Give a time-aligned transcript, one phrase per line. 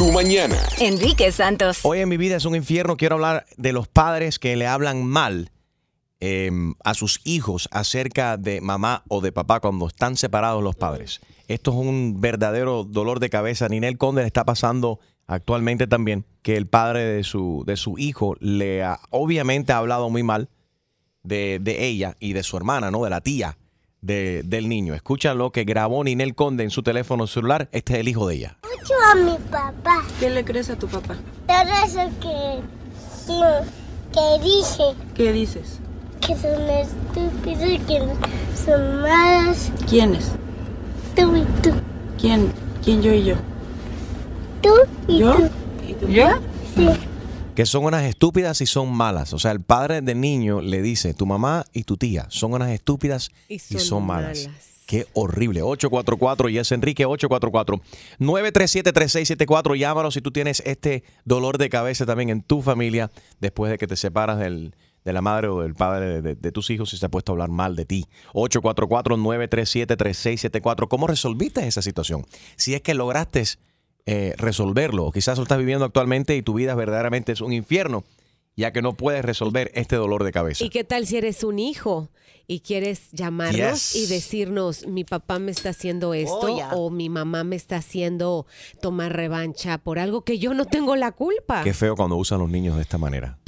[0.00, 0.56] tu mañana.
[0.78, 1.80] Enrique Santos.
[1.82, 2.96] Hoy en mi vida es un infierno.
[2.96, 5.50] Quiero hablar de los padres que le hablan mal
[6.20, 6.50] eh,
[6.82, 11.20] a sus hijos acerca de mamá o de papá cuando están separados los padres.
[11.48, 13.68] Esto es un verdadero dolor de cabeza.
[13.68, 18.36] Ninel Conde le está pasando actualmente también que el padre de su, de su hijo
[18.40, 20.48] le ha, obviamente ha hablado muy mal
[21.24, 23.04] de, de ella y de su hermana, ¿no?
[23.04, 23.58] De la tía
[24.02, 24.94] de- del niño.
[24.94, 27.68] Escucha lo que grabó Ninel Conde en su teléfono celular.
[27.72, 28.56] Este es el hijo de ella.
[28.62, 30.02] mucho a mi papá.
[30.18, 31.16] ¿Qué le crees a tu papá?
[31.46, 32.60] Todo eso que,
[33.26, 33.40] que,
[34.12, 35.78] que dije ¿Qué dices?
[36.20, 38.00] que son estúpidos, que
[38.64, 39.70] son malos.
[39.88, 40.32] ¿Quiénes?
[41.16, 41.70] Tú y tú.
[42.20, 42.52] ¿Quién?
[42.84, 43.34] ¿Quién yo y yo?
[44.62, 44.70] Tú
[45.08, 45.34] y ¿Yo?
[45.34, 45.42] tú.
[45.88, 46.40] ¿Y tu papá?
[46.76, 46.88] Sí.
[47.60, 49.34] Que son unas estúpidas y son malas.
[49.34, 52.70] O sea, el padre del niño le dice, tu mamá y tu tía son unas
[52.70, 54.48] estúpidas y son, malas.
[54.86, 55.60] Qué horrible.
[55.60, 57.82] 844 y es Enrique 844
[58.18, 59.74] 937 3674.
[59.74, 63.86] Llámanos si tú tienes este dolor de cabeza también en tu familia después de que
[63.86, 66.96] te separas del, de la madre o del padre de, de- de tus hijos y
[66.96, 68.06] se ha puesto a hablar mal de ti.
[68.32, 70.88] 844 937 3674.
[70.88, 72.24] ¿Cómo resolviste esa situación?
[72.56, 73.44] Si es que lograste
[74.06, 75.10] eh, resolverlo.
[75.12, 78.04] Quizás lo estás viviendo actualmente y tu vida verdaderamente es un infierno,
[78.56, 80.64] ya que no puedes resolver este dolor de cabeza.
[80.64, 82.08] ¿Y qué tal si eres un hijo
[82.46, 83.96] y quieres llamarnos Yes.
[83.96, 86.70] y decirnos, mi papá me está haciendo esto Oh, ya.
[86.74, 88.46] o mi mamá me está haciendo
[88.82, 91.62] tomar revancha por algo que yo no tengo la culpa?
[91.62, 93.38] Qué feo cuando usan los niños de esta manera.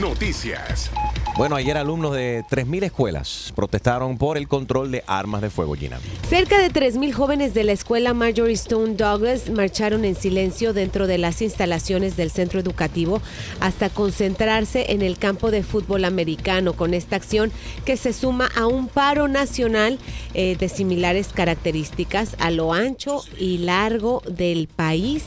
[0.00, 0.90] Noticias.
[1.40, 5.98] Bueno, ayer alumnos de 3.000 escuelas protestaron por el control de armas de fuego, Gina.
[6.28, 11.16] Cerca de 3.000 jóvenes de la escuela Marjorie Stone Douglas marcharon en silencio dentro de
[11.16, 13.22] las instalaciones del centro educativo
[13.58, 17.50] hasta concentrarse en el campo de fútbol americano con esta acción
[17.86, 19.98] que se suma a un paro nacional
[20.34, 25.24] eh, de similares características a lo ancho y largo del país.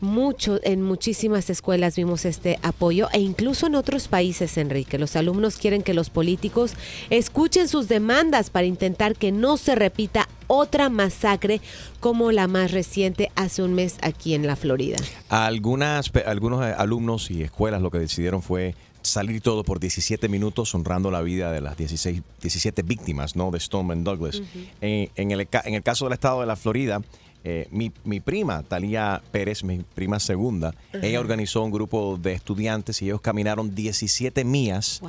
[0.00, 4.98] Mucho, en muchísimas escuelas vimos este apoyo e incluso en otros países, Enrique.
[4.98, 6.74] Los alumnos quieren que los políticos
[7.10, 11.60] escuchen sus demandas para intentar que no se repita otra masacre
[12.00, 14.96] como la más reciente hace un mes aquí en la Florida.
[15.28, 20.74] Algunas, algunos eh, alumnos y escuelas lo que decidieron fue salir todo por 17 minutos
[20.74, 23.50] honrando la vida de las 16, 17 víctimas ¿no?
[23.50, 24.42] de Stoneman Douglas.
[24.80, 27.00] Eh, en, el, ca- en el caso del estado de la Florida,
[27.44, 33.00] eh, mi, mi prima, Talía Pérez, mi prima segunda, ella organizó un grupo de estudiantes
[33.00, 35.00] y ellos caminaron 17 millas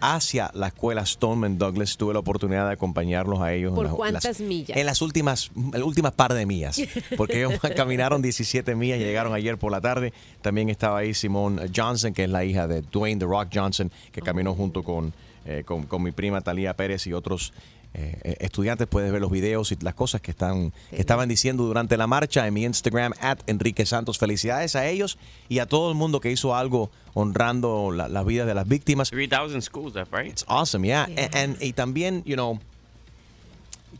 [0.00, 1.96] hacia la escuela Stoneman Douglas.
[1.96, 3.70] Tuve la oportunidad de acompañarlos a ellos.
[3.70, 4.76] en ¿Por las- cuántas las- millas?
[4.76, 6.80] En las últimas, las últimas par de millas,
[7.16, 10.12] porque ellos caminaron 17 millas, llegaron ayer por la tarde.
[10.42, 14.20] También estaba ahí Simone Johnson, que es la hija de Dwayne The Rock Johnson, que
[14.20, 15.12] caminó junto con,
[15.46, 17.52] eh, con, con mi prima Talía Pérez y otros
[17.94, 18.86] eh, eh, estudiantes.
[18.86, 22.46] Puedes ver los videos y las cosas que, están, que estaban diciendo durante la marcha
[22.46, 24.18] en mi Instagram, at Enrique Santos.
[24.18, 25.18] Felicidades a ellos
[25.48, 29.10] y a todo el mundo que hizo algo honrando la- las vidas de las víctimas.
[29.10, 30.30] 3,000 schools, that's right?
[30.30, 31.04] It's awesome, yeah.
[31.04, 32.60] And- and- y también, you know,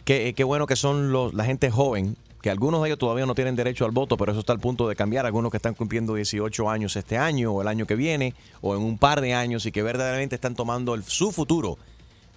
[0.05, 3.35] qué, qué bueno que son los, la gente joven, que algunos de ellos todavía no
[3.35, 5.27] tienen derecho al voto, pero eso está al punto de cambiar.
[5.27, 8.83] Algunos que están cumpliendo 18 años este año o el año que viene o en
[8.83, 11.79] un par de años y que verdaderamente están tomando el- su futuro.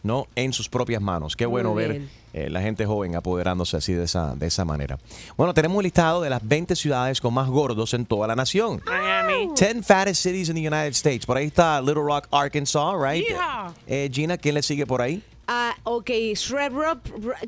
[0.03, 0.27] ¿No?
[0.35, 1.35] en sus propias manos.
[1.35, 2.01] Qué bueno ver
[2.33, 4.97] eh, la gente joven apoderándose así de esa, de esa manera.
[5.37, 8.81] Bueno, tenemos un listado de las 20 ciudades con más gordos en toda la nación.
[8.85, 9.49] Miami.
[9.55, 11.25] 10 fattest cities in the United States.
[11.25, 13.25] Por ahí está Little Rock, Arkansas, right?
[13.27, 13.73] Yeah.
[13.87, 15.21] Eh, Gina, ¿quién le sigue por ahí?
[15.53, 17.03] Ah, ok, Shreveport.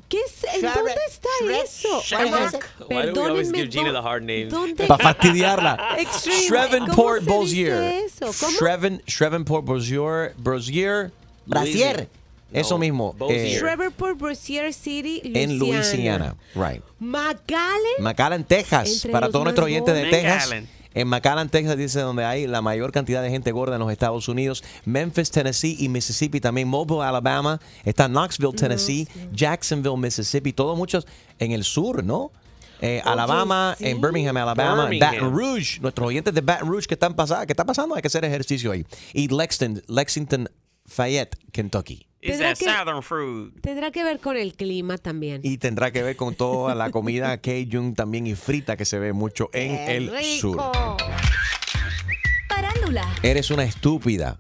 [0.10, 0.44] ¿Qué es?
[0.56, 2.02] ¿En Shre- dónde está Shre- eso?
[2.04, 2.66] Shamrock.
[2.90, 4.50] Why do we always Perdónenme, give Gina ¿dó- the hard names?
[4.52, 4.86] ¿Dónde?
[4.88, 5.96] Para fastidiarla.
[6.00, 6.42] Extreme.
[6.48, 8.04] Shreveport, ¿Cómo se dice Bossier.
[8.06, 8.32] eso?
[8.46, 8.58] ¿Cómo?
[8.60, 11.12] Shreven, Shreveport, Bossier, Bossier.
[11.46, 12.10] Brasier.
[12.54, 13.16] Eso mismo.
[13.30, 15.40] Eh, Shreveport, Bossier City, Louisiana.
[15.42, 16.36] en Louisiana.
[16.56, 16.84] Right.
[17.00, 18.00] McAllen.
[18.00, 18.90] McAllen, Texas.
[18.90, 20.06] Entre Para todos nuestros oyentes de.
[20.10, 20.46] Texas.
[20.46, 20.70] McAllen.
[20.96, 24.28] En McAllen, Texas, dice donde hay la mayor cantidad de gente gorda en los Estados
[24.28, 24.64] Unidos.
[24.86, 26.40] Memphis, Tennessee y Mississippi.
[26.40, 27.60] También Mobile, Alabama.
[27.84, 29.08] Está Knoxville, Tennessee.
[29.32, 30.54] Jacksonville, Mississippi.
[30.54, 31.08] Todos muchos
[31.40, 32.32] en el sur, ¿no?
[32.80, 33.88] Eh, Alabama, sí.
[33.88, 35.14] en Birmingham, Alabama, Birmingham.
[35.14, 38.08] Baton Rouge, nuestros oyentes de Baton Rouge que están pasando, que está pasando, hay que
[38.08, 38.86] hacer ejercicio ahí.
[39.14, 40.50] Y Lexington, Lexington,
[40.86, 42.06] Fayette, Kentucky.
[42.24, 43.62] Que-.
[43.62, 45.42] Tendrá que ver con el clima también.
[45.44, 49.14] Y tendrá que ver con toda la comida Cajun también y frita que se ve
[49.14, 50.58] mucho en el sur.
[52.48, 53.08] Parándula.
[53.24, 54.40] Eres una estúpida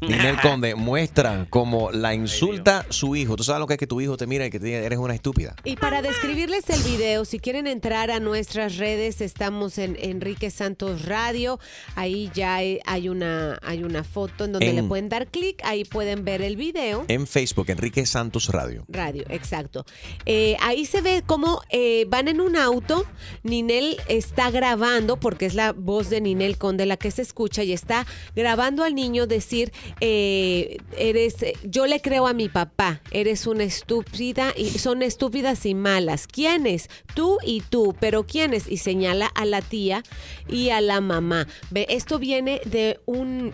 [0.00, 3.36] Ninel Conde muestra como la insulta su hijo.
[3.36, 4.98] Tú sabes lo que es que tu hijo te mira y que te diga eres
[4.98, 5.56] una estúpida.
[5.64, 11.06] Y para describirles el video, si quieren entrar a nuestras redes, estamos en Enrique Santos
[11.06, 11.58] Radio.
[11.94, 15.60] Ahí ya hay hay una, hay una foto en donde En- le pueden dar clic.
[15.64, 17.04] Ahí pueden ver el video.
[17.08, 18.84] En Facebook, Enrique Santos Radio.
[18.88, 19.86] Radio, exacto.
[20.26, 23.06] Eh, ahí se ve cómo eh, van en un auto.
[23.42, 27.72] Ninel está grabando, porque es la voz de Ninel Conde la que se escucha, y
[27.72, 28.06] está
[28.36, 34.52] grabando al niño decir: eh, eres, Yo le creo a mi papá, eres una estúpida,
[34.56, 36.26] y son estúpidas y malas.
[36.26, 36.88] ¿Quiénes?
[37.14, 38.68] Tú y tú, pero ¿quiénes?
[38.68, 40.02] Y señala a la tía
[40.48, 41.46] y a la mamá.
[41.70, 43.52] Ve, esto viene de un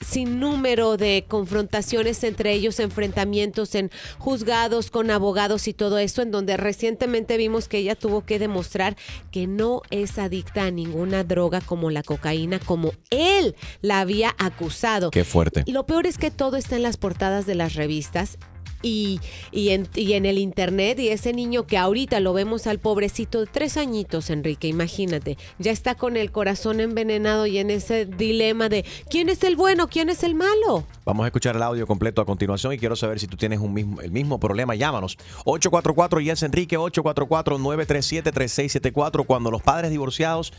[0.00, 6.30] sin número de confrontaciones entre ellos, enfrentamientos en juzgados con abogados y todo eso, en
[6.30, 8.96] donde recientemente vimos que ella tuvo que demostrar
[9.30, 15.10] que no es adicta a ninguna droga como la cocaína, como él la había acusado.
[15.10, 15.64] Qué fuerte.
[15.66, 18.38] Lo peor es que todo está en las portadas de las revistas.
[18.82, 19.20] Y,
[19.52, 23.40] y, en, y en el internet y ese niño que ahorita lo vemos al pobrecito
[23.40, 28.70] de tres añitos, Enrique, imagínate, ya está con el corazón envenenado y en ese dilema
[28.70, 30.86] de quién es el bueno, quién es el malo.
[31.04, 33.74] Vamos a escuchar el audio completo a continuación y quiero saber si tú tienes un
[33.74, 34.74] mismo, el mismo problema.
[34.74, 35.18] Llámanos.
[35.44, 39.26] 844 Yes Enrique 844-937-3674.
[39.26, 40.52] Cuando los padres divorciados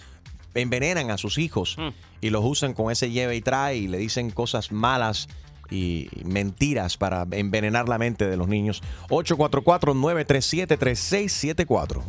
[0.53, 1.77] envenenan a sus hijos
[2.19, 5.27] y los usan con ese lleve y trae y le dicen cosas malas
[5.71, 8.83] y mentiras para envenenar la mente de los niños.
[9.09, 12.03] 844-937-3674.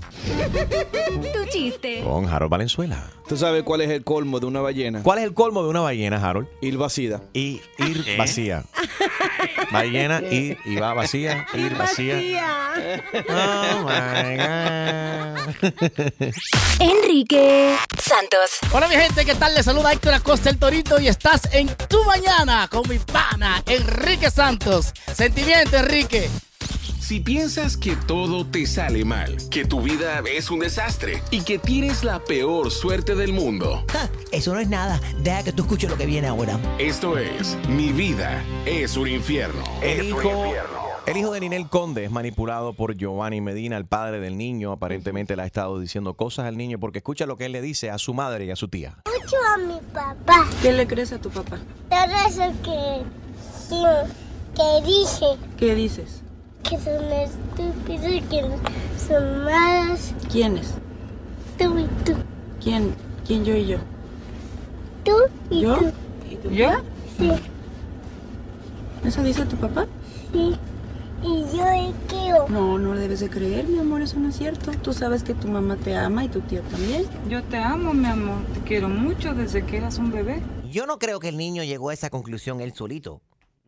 [1.33, 2.03] Tu chiste.
[2.05, 3.07] Con Harold Valenzuela.
[3.29, 5.03] ¿Tú sabes cuál es el colmo de una ballena?
[5.03, 6.49] ¿Cuál es el colmo de una ballena, Harold?
[6.61, 7.23] Ir vacía.
[7.33, 8.17] Y ir ¿Qué?
[8.17, 8.65] vacía.
[9.71, 12.21] Ballena, ir y va vacía, ir vacía.
[13.29, 14.39] Oh my
[16.79, 18.59] Enrique Santos.
[18.73, 19.55] Hola mi gente, ¿qué tal?
[19.55, 24.31] Les saluda Héctor Acosta el Torito y estás en Tu Mañana con mi pana Enrique
[24.31, 24.93] Santos.
[25.15, 26.29] Sentimiento, Enrique.
[27.01, 31.59] Si piensas que todo te sale mal, que tu vida es un desastre y que
[31.59, 33.85] tienes la peor suerte del mundo,
[34.31, 35.01] Eso no es nada.
[35.19, 36.59] Deja que tú escuches lo que viene ahora.
[36.79, 39.63] esto es Mi vida es un infierno.
[39.83, 40.55] El hijo,
[41.07, 44.73] el hijo de Ninel Conde es manipulado por Giovanni Medina, el padre del niño.
[44.73, 47.91] Aparentemente le ha estado diciendo cosas al niño porque escucha lo que él le dice
[47.91, 48.99] a su madre y a su tía.
[49.07, 50.47] Mucho a mi papá.
[50.63, 51.59] ¿Qué le crees a tu papá?
[51.91, 53.03] Todo eso que,
[53.73, 55.27] que, que dije
[55.57, 56.23] ¿Qué dices?
[56.63, 58.43] que son estúpidos, que
[59.09, 60.15] son malas.
[60.31, 60.75] ¿Quiénes?
[61.59, 62.13] Tú y tú.
[62.63, 62.95] ¿Quién?
[63.27, 63.79] ¿Quién yo y yo?
[65.05, 65.13] Tú
[65.51, 65.77] y ¿Yo?
[65.77, 66.51] tú.
[66.51, 66.71] ¿Yo?
[67.19, 67.31] Sí,
[69.05, 69.87] ¿Eso dice tu papá?
[70.33, 70.57] sí.
[71.25, 72.49] Y yo le creo.
[72.49, 74.73] No, no debes de creer, mi amor, eso no es cierto.
[74.83, 77.05] Tú sabes que tu mamá te ama y tu tía también.
[77.29, 78.39] Yo te amo, mi amor.
[78.55, 80.43] Te quiero mucho desde que eras un bebé.
[80.69, 83.21] Yo no creo que el niño llegó a esa conclusión él solito.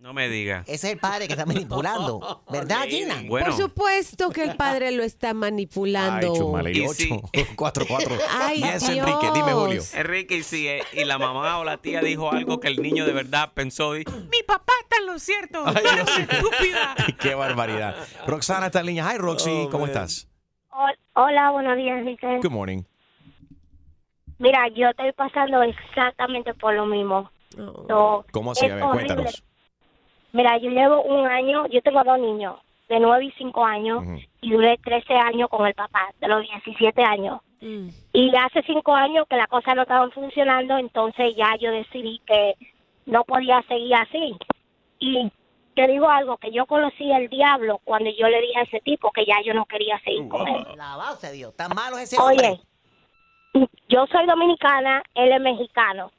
[0.05, 0.65] No me diga.
[0.67, 2.43] Ese es el padre que está manipulando.
[2.51, 3.23] ¿Verdad, Gina?
[3.27, 3.47] Bueno.
[3.47, 6.31] Por supuesto que el padre lo está manipulando.
[6.31, 7.21] Ay, chumale, y Y 8, sí.
[7.57, 8.19] 4, 4.
[8.31, 8.99] Ay, Yes, Dios.
[8.99, 9.81] Enrique, dime Julio.
[9.95, 13.07] Enrique, y si eh, y la mamá o la tía dijo algo que el niño
[13.07, 15.65] de verdad pensó, y, mi papá está en lo cierto.
[15.65, 16.95] Ay, eres una estúpida.
[17.19, 17.97] Qué barbaridad.
[18.27, 19.11] Roxana está en línea.
[19.11, 19.91] Hi, Roxy, Oh, ¿cómo man.
[19.91, 20.29] estás?
[21.15, 22.41] Hola, buenos días, Enrique.
[22.43, 22.83] Good morning.
[24.39, 27.31] Mira, yo estoy pasando exactamente por lo mismo.
[27.89, 28.67] So, ¿Cómo así?
[28.67, 29.07] A ver, horrible.
[29.07, 29.45] cuéntanos.
[30.35, 32.57] Mira, yo llevo un año, yo tengo dos niños,
[32.89, 34.03] de 9 y 5 años,
[34.41, 37.41] y duré 13 años con el papá, de los 17 años.
[38.13, 42.57] Y hace 5 años que las cosas no estaban funcionando, entonces ya yo decidí que
[43.07, 44.37] no podía seguir así.
[44.99, 45.31] Y
[45.77, 49.13] te digo algo, que yo conocí al diablo cuando yo le dije a ese tipo
[49.13, 50.67] que ya yo no quería seguir con él.
[50.73, 51.55] Alabado sea Dios.
[51.55, 52.61] Tan malo es ese hombre.
[53.55, 56.11] Oye, yo soy dominicana, él es mexicano.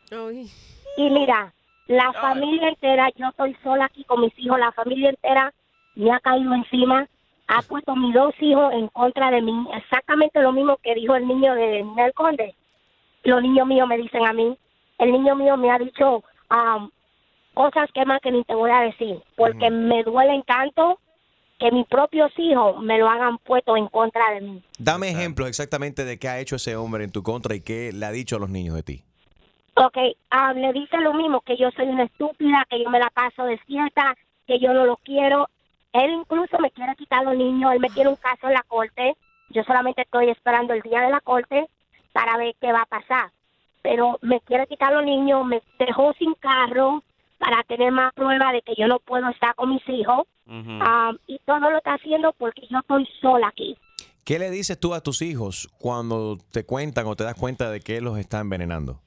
[0.98, 1.54] Y mira,
[1.88, 5.54] la familia entera, yo estoy sola aquí con mis hijos, la familia entera
[5.96, 7.08] me ha caído encima,
[7.48, 11.28] ha puesto mis dos hijos en contra de mí, exactamente lo mismo que dijo el
[11.28, 12.56] niño de Nel Conde.
[13.24, 14.58] Los niños míos me dicen a mí,
[14.98, 16.90] el niño mío me ha dicho am,
[17.54, 21.00] cosas que más que ni te voy a decir, porque me duelen tanto
[21.60, 24.64] que mis propios hijos me lo hagan puesto en contra de mí.
[24.78, 28.06] Dame ejemplos exactamente de qué ha hecho ese hombre en tu contra y qué le
[28.06, 29.04] ha dicho a los niños de ti.
[29.78, 29.98] Ok,
[30.30, 33.44] ah, le dice lo mismo, que yo soy una estúpida, que yo me la paso
[33.44, 34.16] despierta,
[34.48, 35.50] que yo no lo quiero.
[35.92, 39.16] Él incluso me quiere quitar los niños, él me tiene un caso en la corte.
[39.50, 41.68] Yo solamente estoy esperando el día de la corte
[42.14, 43.32] para ver qué va a pasar.
[43.82, 47.04] Pero me quiere quitar los niños, me dejó sin carro
[47.38, 50.26] para tener más prueba de que yo no puedo estar con mis hijos.
[50.48, 53.78] Ah, y todo lo está haciendo porque yo estoy sola aquí.
[54.24, 57.82] ¿Qué le dices tú a tus hijos cuando te cuentan o te das cuenta de
[57.82, 59.02] que él los está envenenando?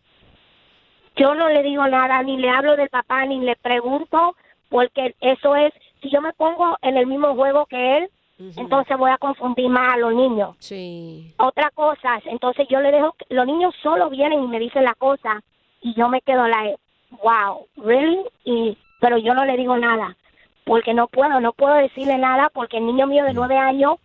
[1.18, 4.36] Yo no le digo nada, ni le hablo del papá, ni le pregunto,
[4.68, 8.10] porque eso es, si yo me pongo en el mismo juego que él,
[8.56, 10.54] entonces voy a confundir más a los niños.
[10.60, 11.34] Sí.
[11.38, 15.42] Otra cosa, entonces yo le dejo, los niños solo vienen y me dicen la cosa
[15.82, 16.76] y yo me quedo la,
[17.22, 18.20] wow, really?
[18.44, 20.16] Y, pero yo no le digo nada,
[20.64, 23.96] porque no puedo, no puedo decirle nada porque el niño mío de nueve años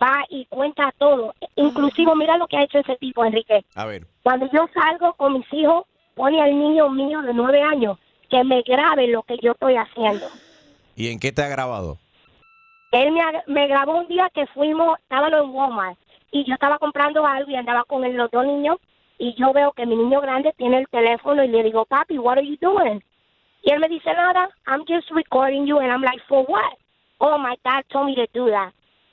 [0.00, 1.34] va y cuenta todo.
[1.56, 3.64] Inclusive, mira lo que ha hecho ese tipo, Enrique.
[3.74, 4.06] A ver.
[4.22, 5.84] Cuando yo salgo con mis hijos,
[6.20, 7.98] pone al niño mío de nueve años
[8.28, 10.30] que me grabe lo que yo estoy haciendo.
[10.94, 11.96] ¿Y en qué te ha grabado?
[12.92, 15.98] Él me, me grabó un día que fuimos, estábamos en Walmart
[16.30, 18.76] y yo estaba comprando algo y andaba con el- los dos niños
[19.18, 22.36] y yo veo que mi niño grande tiene el teléfono y le digo, papi, what
[22.36, 23.02] are you doing?
[23.62, 26.76] Y él me dice, nada, I'm just recording you and I'm like, for what?
[27.18, 28.72] Oh, my dad told me to do that.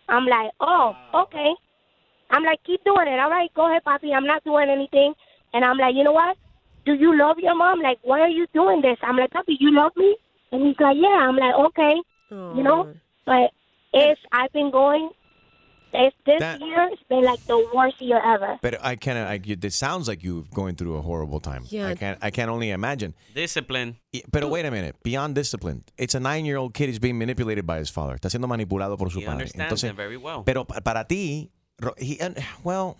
[0.10, 1.54] I'm like, oh, okay.
[2.32, 3.18] I'm like, keep doing it.
[3.20, 4.14] All right, go ahead, papi.
[4.14, 5.14] I'm not doing anything.
[5.54, 6.36] And I'm like, you know what?
[6.88, 7.82] Do you love your mom?
[7.82, 8.98] Like, why are you doing this?
[9.04, 10.16] I'm like, papi, you love me?
[10.52, 11.20] And he's like, yeah.
[11.28, 11.96] I'm like, okay.
[12.32, 12.88] You know?
[12.88, 12.94] Oh.
[13.26, 13.52] But
[13.94, 15.10] it's, I've been going,
[15.94, 18.58] it's, this That- year, it's been like the worst year ever.
[18.62, 19.18] But I can't.
[19.18, 21.64] I, you- it sounds like you're going through a horrible time.
[21.70, 21.88] Yeah.
[21.88, 22.18] I can't.
[22.22, 23.14] I can only imagine.
[23.36, 23.98] Discipline.
[24.14, 24.96] Y- Pero wait a minute.
[25.04, 28.16] Beyond discipline, it's a nine-year-old kid is being manipulated by his father.
[28.16, 29.44] Está siendo manipulado por su He padre.
[29.44, 30.44] understands them very well.
[30.46, 31.50] Pero para ti,
[31.98, 32.20] he,
[32.64, 32.96] well,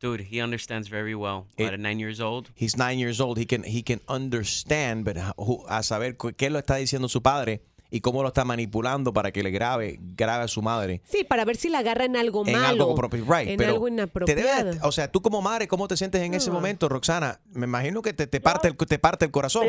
[0.00, 1.44] Dude, he understands very well.
[1.56, 2.48] It- At nine years old.
[2.56, 3.38] he's nine years old.
[3.38, 7.62] He can he can understand, but who- a saber qué lo está diciendo su padre
[7.90, 11.00] y cómo lo está manipulando para que le grabe grabe a su madre.
[11.04, 12.66] Sí, para ver si la agarra en algo en malo.
[12.66, 14.64] algo propio, right, en pero algo te inapropiado.
[14.72, 17.40] debe, o sea, tú como madre, ¿cómo te sientes en ese momento, Roxana?
[17.52, 19.66] Me imagino que te, te parte el te parte el corazón.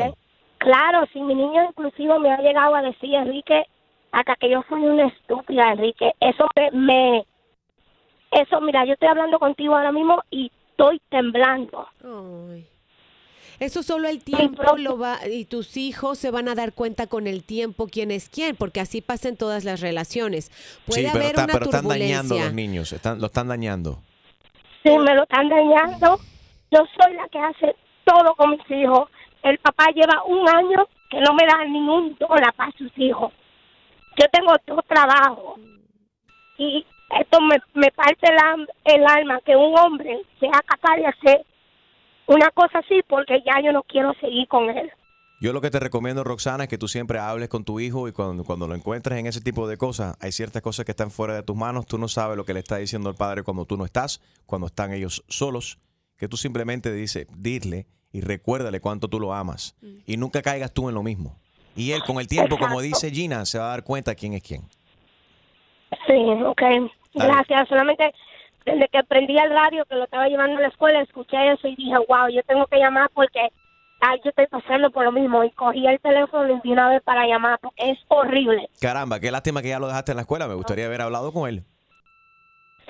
[0.58, 3.62] Claro, si mi niño inclusive me ha llegado a decir, Enrique,
[4.10, 7.26] hasta que yo soy una estúpida, Enrique, eso me, me-
[8.30, 11.86] eso, mira, yo estoy hablando contigo ahora mismo y estoy temblando.
[12.04, 12.66] Ay.
[13.58, 17.26] Eso solo el tiempo lo va y tus hijos se van a dar cuenta con
[17.26, 20.50] el tiempo quién es quién, porque así pasa en todas las relaciones.
[20.84, 23.48] Puede sí, pero, haber está- una pero están dañando a los niños, están, lo están
[23.48, 23.98] dañando.
[24.84, 26.18] Sí, me lo están dañando.
[26.70, 29.08] Yo soy la que hace todo con mis hijos.
[29.42, 33.32] El papá lleva un año que no me da ningún dólar para sus hijos.
[34.20, 35.58] Yo tengo dos trabajos.
[36.58, 36.84] Y
[37.20, 41.46] esto me, me parte el, am- el alma que un hombre sea capaz de hacer
[42.26, 44.90] una cosa así porque ya yo no quiero seguir con él.
[45.38, 48.12] Yo lo que te recomiendo, Roxana, es que tú siempre hables con tu hijo y
[48.12, 51.34] cuando, cuando lo encuentres en ese tipo de cosas, hay ciertas cosas que están fuera
[51.34, 51.84] de tus manos.
[51.86, 54.66] Tú no sabes lo que le está diciendo el padre cuando tú no estás, cuando
[54.66, 55.78] están ellos solos,
[56.16, 59.76] que tú simplemente dices, dile y recuérdale cuánto tú lo amas.
[60.06, 61.38] Y nunca caigas tú en lo mismo.
[61.76, 64.42] Y él con el tiempo, como dice Gina, se va a dar cuenta quién es
[64.42, 64.62] quién.
[66.06, 66.62] Sí, ok.
[67.14, 67.68] Gracias.
[67.68, 68.12] Solamente
[68.64, 71.76] desde que prendí el radio, que lo estaba llevando a la escuela, escuché eso y
[71.76, 73.50] dije, wow, yo tengo que llamar porque
[74.00, 75.42] ay, yo estoy pasando por lo mismo.
[75.44, 78.68] Y cogí el teléfono y de una vez para llamar porque es horrible.
[78.80, 80.48] Caramba, qué lástima que ya lo dejaste en la escuela.
[80.48, 81.64] Me gustaría haber hablado con él.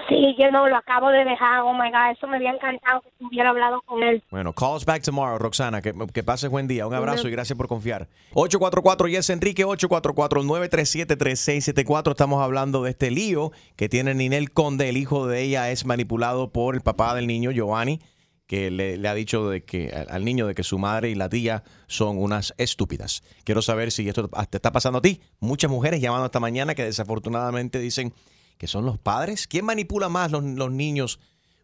[0.09, 1.62] Sí, yo no lo acabo de dejar.
[1.62, 4.23] Oh my God, eso me había encantado que hubiera hablado con él.
[4.31, 5.81] Bueno, calls back tomorrow, Roxana.
[5.83, 6.87] Que, que pases buen día.
[6.87, 8.09] Un abrazo y gracias por confiar.
[8.35, 12.11] 844 Yes Enrique, 844-937-3674.
[12.11, 14.91] Estamos hablando de este lío que tiene Ninel Conde.
[14.91, 18.00] El hijo de ella es manipulado por el papá del niño, Giovanni,
[18.47, 21.15] que le, le ha dicho de que, al, al niño de que su madre y
[21.15, 23.23] la tía son unas estúpidas.
[23.45, 25.21] Quiero saber si esto te está pasando a ti.
[25.41, 28.12] Muchas mujeres llamando esta mañana que desafortunadamente dicen
[28.59, 29.47] que son los padres.
[29.47, 31.19] ¿Quién manipula más los, los niños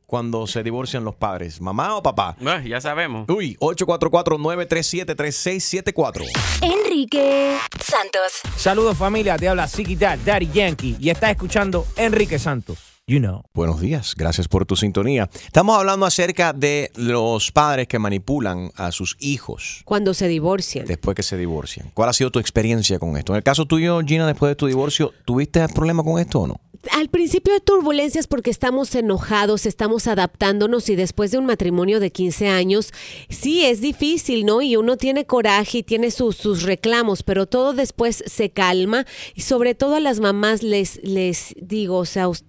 [0.07, 1.61] cuando se divorcian los padres?
[1.61, 2.37] ¿Mamá o papá?
[2.65, 3.29] Ya sabemos.
[3.29, 6.25] Uy, 844-937-3674.
[6.61, 8.41] Enrique Santos.
[8.57, 12.92] Saludos familia, te habla Siki Dad, Daddy Yankee y estás escuchando Enrique Santos.
[13.09, 13.43] You know.
[13.53, 15.29] Buenos días, gracias por tu sintonía.
[15.45, 20.87] Estamos hablando acerca de los padres que manipulan a sus hijos Cuando se divorcian.
[20.87, 21.91] después que se divorcian.
[21.95, 23.33] ¿Cuál ha sido tu experiencia con esto?
[23.33, 26.61] En el caso tuyo, Gina, después de tu divorcio, ¿tuviste problema con esto o no?
[26.91, 32.11] Al principio hay turbulencias porque estamos enojados, estamos adaptándonos y después de un matrimonio de
[32.11, 32.91] 15 años,
[33.29, 34.63] sí es difícil, ¿no?
[34.63, 39.07] Y uno tiene coraje y tiene sus, sus reclamos, pero todo después se calma
[39.37, 42.43] y sobre todo a las mamás les, les digo, o sea, us-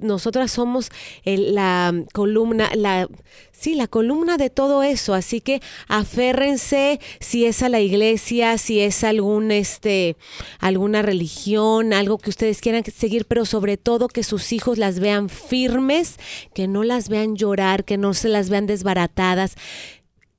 [0.43, 0.89] nosotras somos
[1.23, 3.07] el- la columna, la...
[3.51, 8.81] Sí, la columna de todo eso, así que aférrense si es a la iglesia, si
[8.81, 10.17] es algún este
[10.59, 15.29] alguna religión, algo que ustedes quieran seguir, pero sobre todo que sus hijos las vean
[15.29, 16.17] firmes,
[16.53, 19.55] que no las vean llorar, que no se las vean desbaratadas.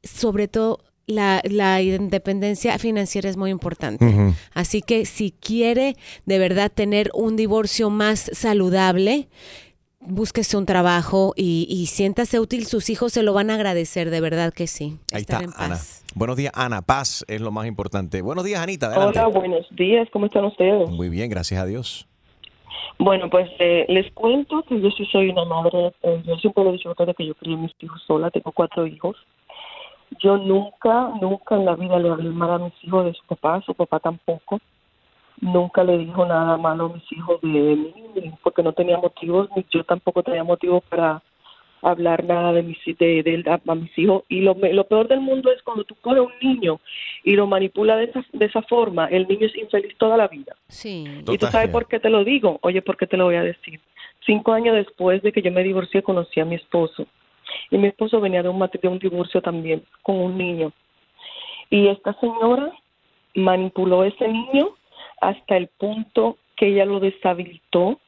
[0.02, 4.04] Sobre todo la, la independencia financiera es muy importante.
[4.52, 5.96] Así que si quiere
[6.26, 9.28] de verdad tener un divorcio más saludable,
[10.06, 14.20] búsquese un trabajo y, y siéntase útil, sus hijos se lo van a agradecer, de
[14.20, 14.98] verdad que sí.
[15.12, 15.74] Ahí Estar está, en Ana.
[15.74, 16.04] paz.
[16.14, 16.82] Buenos días, Ana.
[16.82, 18.22] Paz es lo más importante.
[18.22, 18.86] Buenos días, Anita.
[18.86, 19.18] Adelante.
[19.18, 20.88] Hola, buenos días, ¿cómo están ustedes?
[20.90, 22.06] Muy bien, gracias a Dios.
[22.98, 26.70] Bueno, pues eh, les cuento que yo sí soy una madre, eh, yo siempre le
[26.70, 29.16] he dicho que yo crié a mis hijos sola, tengo cuatro hijos.
[30.22, 33.60] Yo nunca, nunca en la vida le hablé mal a mis hijos de su papá,
[33.66, 34.60] su papá tampoco.
[35.44, 37.92] Nunca le dijo nada malo a mis hijos de mí,
[38.42, 41.20] porque no tenía motivos, ni yo tampoco tenía motivos para
[41.82, 44.22] hablar nada de mis, de, de él a, mis hijos.
[44.30, 46.80] Y lo, me- lo peor del mundo es cuando tú coges a un niño
[47.24, 50.56] y lo manipulas de esa, de esa forma, el niño es infeliz toda la vida.
[50.68, 51.04] Sí.
[51.28, 52.58] ¿Y tú sabes por qué te lo digo?
[52.62, 53.80] Oye, ¿por qué te lo voy a decir?
[54.24, 57.06] Cinco años después de que yo me divorcié, conocí a mi esposo.
[57.70, 60.72] Y mi esposo venía de un, de un divorcio también, con un niño.
[61.68, 62.72] Y esta señora
[63.34, 64.70] manipuló a ese niño
[65.20, 68.00] hasta el punto que ella lo deshabilitó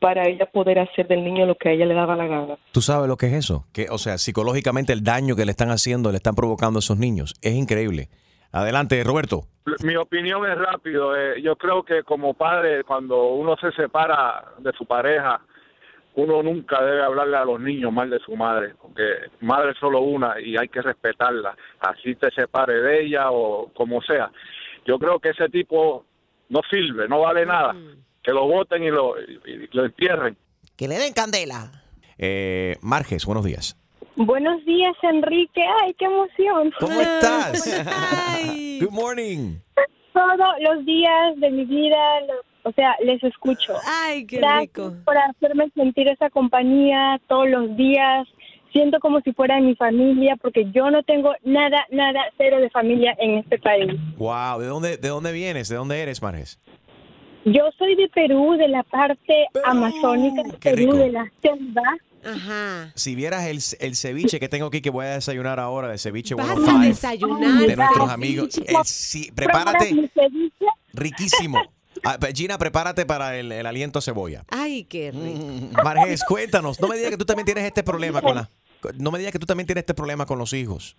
[0.00, 2.56] para ella poder hacer del niño lo que a ella le daba la gana.
[2.72, 3.66] ¿Tú sabes lo que es eso?
[3.72, 6.98] Que, o sea, psicológicamente el daño que le están haciendo, le están provocando a esos
[6.98, 7.34] niños.
[7.42, 8.08] Es increíble.
[8.52, 9.42] Adelante, Roberto.
[9.84, 11.14] Mi opinión es rápido.
[11.16, 15.40] eh, yo creo que como padre, cuando uno se separa de su pareja,
[16.14, 19.02] uno nunca debe hablarle a los niños mal de su madre, porque
[19.40, 24.02] madre es solo una y hay que respetarla, así te separe de ella o como
[24.02, 24.30] sea.
[24.86, 26.06] Yo creo que ese tipo
[26.50, 27.74] no sirve, no vale nada.
[28.22, 30.36] Que lo voten y lo, y- y lo entierren.
[30.76, 31.72] Que le den candela.
[32.18, 33.76] Eh, Marges, buenos días.
[34.16, 35.62] Buenos días, Enrique.
[35.82, 36.70] Ay, qué emoción.
[36.78, 37.64] ¿Cómo estás?
[38.80, 39.56] Good morning.
[40.12, 43.74] Todos los días de mi vida, lo- o sea, les escucho.
[43.86, 44.92] Ay, qué Gracias rico.
[45.06, 48.28] por hacerme sentir esa compañía todos los días.
[48.72, 53.16] Siento como si fuera mi familia, porque yo no tengo nada, nada, cero de familia
[53.18, 53.92] en este país.
[54.16, 55.68] Wow, ¿de dónde, de dónde vienes?
[55.68, 56.60] ¿De dónde eres, Marges?
[57.44, 60.96] Yo soy de Perú, de la parte amazónica de qué Perú, rico.
[60.98, 61.82] de la selva.
[62.22, 62.92] Ajá.
[62.96, 63.58] Si vieras el,
[63.88, 66.84] el ceviche que tengo aquí que voy a desayunar ahora, de ceviche Vas 105, a
[66.84, 67.66] desayunar.
[67.66, 68.58] de nuestros amigos.
[68.58, 70.66] El ci- prepárate, Mi ceviche.
[70.92, 71.60] riquísimo.
[72.04, 74.44] Ah, Gina, prepárate para el, el aliento a cebolla.
[74.48, 75.82] Ay, qué rico.
[75.84, 76.80] Marges, cuéntanos.
[76.80, 78.50] No me digas que tú también tienes este problema con la.
[78.98, 80.96] No me digas que tú también tienes este problema con los hijos.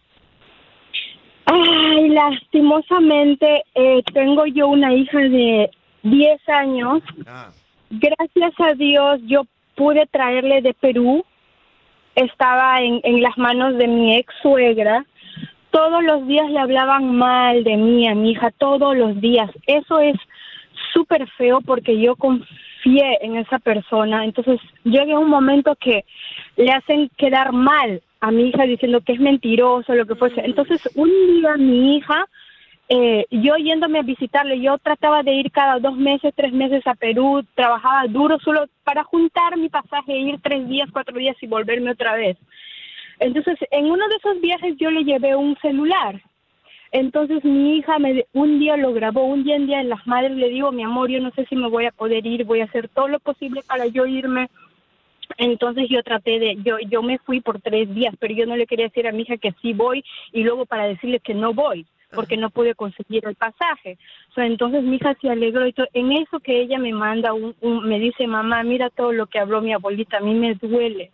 [1.46, 5.72] Ay, lastimosamente eh, tengo yo una hija de
[6.04, 7.02] 10 años.
[7.90, 9.44] Gracias a Dios yo
[9.76, 11.26] pude traerle de Perú.
[12.16, 15.06] Estaba en, en las manos de mi ex suegra.
[15.72, 19.50] Todos los días le hablaban mal de mí a mi hija, todos los días.
[19.66, 20.16] Eso es
[20.94, 24.26] súper feo porque yo confié en esa persona.
[24.26, 26.06] Entonces llega un momento que
[26.58, 30.42] le hacen quedar mal a mi hija diciendo que es mentiroso, lo que fuese.
[30.42, 32.26] Entonces un día mi hija,
[32.90, 36.94] eh, yo yéndome a visitarle, yo trataba de ir cada dos meses, tres meses a
[36.94, 41.92] Perú, trabajaba duro solo para juntar mi pasaje, ir tres días, cuatro días y volverme
[41.92, 42.38] otra vez.
[43.20, 46.22] Entonces, en uno de esos viajes yo le llevé un celular.
[46.92, 50.32] Entonces mi hija me, un día lo grabó, un día en día en las madres
[50.32, 52.66] le digo, mi amor, yo no sé si me voy a poder ir, voy a
[52.66, 54.50] hacer todo lo posible para yo irme.
[55.38, 58.68] Entonces yo traté de, yo, yo me fui por tres días, pero yo no le
[58.68, 61.86] quería decir a mi hija que sí voy y luego para decirle que no voy,
[62.14, 63.98] porque no pude conseguir el pasaje.
[64.32, 65.88] O sea, entonces mi hija se alegró y todo.
[65.94, 69.40] en eso que ella me manda, un, un- me dice, mamá, mira todo lo que
[69.40, 71.12] habló mi abuelita, a mí me duele.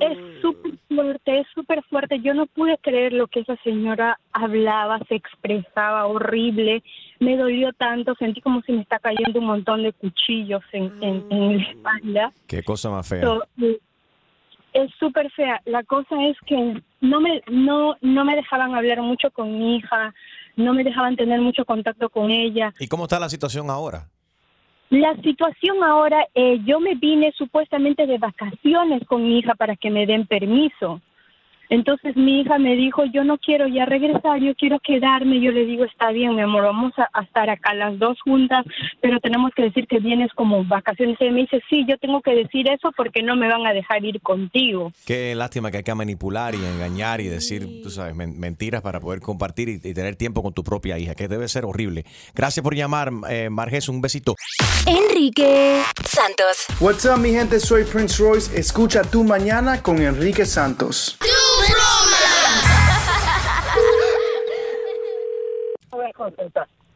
[0.00, 2.18] Es súper fuerte, es súper fuerte.
[2.20, 6.82] Yo no pude creer lo que esa señora hablaba, se expresaba horrible.
[7.20, 11.24] Me dolió tanto, sentí como si me está cayendo un montón de cuchillos en, en,
[11.30, 12.32] en la espalda.
[12.46, 13.22] Qué cosa más fea.
[13.22, 13.78] So, eh,
[14.74, 15.62] es súper fea.
[15.64, 20.12] La cosa es que no me, no, no me dejaban hablar mucho con mi hija,
[20.56, 22.74] no me dejaban tener mucho contacto con ella.
[22.78, 24.08] ¿Y cómo está la situación ahora?
[24.90, 29.90] La situación ahora, eh, yo me vine supuestamente de vacaciones con mi hija para que
[29.90, 31.00] me den permiso.
[31.70, 35.40] Entonces mi hija me dijo, yo no quiero ya regresar, yo quiero quedarme.
[35.40, 38.64] Yo le digo, está bien, mi amor, vamos a, a estar acá las dos juntas,
[39.00, 41.16] pero tenemos que decir que vienes como vacaciones.
[41.20, 44.04] Y me dice, sí, yo tengo que decir eso porque no me van a dejar
[44.04, 44.92] ir contigo.
[45.06, 49.00] Qué lástima que hay que manipular y engañar y decir, tú sabes, men- mentiras para
[49.00, 52.04] poder compartir y, y tener tiempo con tu propia hija, que debe ser horrible.
[52.34, 54.34] Gracias por llamar, eh, Marges, un besito.
[54.86, 56.66] Enrique Santos.
[56.80, 57.58] What's up, mi gente?
[57.58, 58.58] Soy Prince Royce.
[58.58, 61.18] Escucha tu mañana con Enrique Santos.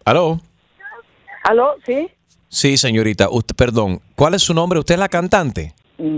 [0.05, 0.41] ¿Aló?
[1.45, 1.75] ¿Aló?
[1.85, 2.09] ¿Sí?
[2.49, 3.29] Sí, señorita.
[3.31, 4.79] Usted, perdón, ¿cuál es su nombre?
[4.79, 5.75] ¿Usted es la cantante?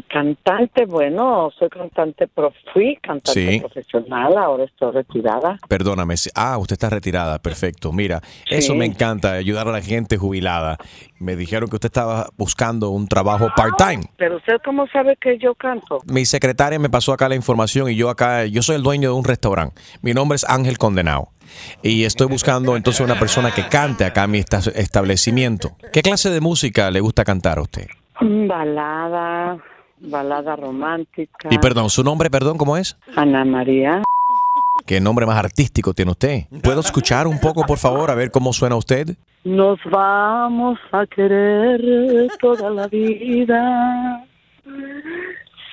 [0.09, 3.61] Cantante, bueno, soy cantante, pro, fui cantante Sí.
[3.61, 5.59] profesional, ahora estoy retirada.
[5.69, 6.15] Perdóname.
[6.35, 7.39] Ah, usted está retirada.
[7.39, 7.91] Perfecto.
[7.93, 10.77] Mira, eso me encanta, ayudar a la gente jubilada.
[11.19, 14.05] Me dijeron que usted estaba buscando un trabajo part-time.
[14.19, 15.99] Pero usted cómo sabe que yo canto?
[16.07, 19.15] Mi secretaria me pasó acá la información y yo acá, yo soy el dueño de
[19.17, 19.81] un restaurante.
[20.03, 21.29] Mi nombre es Ángel Condenado.
[21.83, 25.71] Y estoy buscando entonces una persona que cante acá en mi esta- establecimiento.
[25.93, 27.87] ¿Qué clase de música le gusta cantar a usted?
[28.21, 29.59] Balada,
[29.99, 31.49] balada romántica.
[31.51, 32.99] Y perdón, ¿su nombre, perdón, cómo es?
[33.17, 34.03] Ana María.
[34.87, 36.45] ¿Qué nombre más artístico tiene usted?
[36.63, 39.17] ¿Puedo escuchar un poco, por favor, a ver cómo suena usted?
[39.45, 44.27] Nos vamos a querer toda la vida.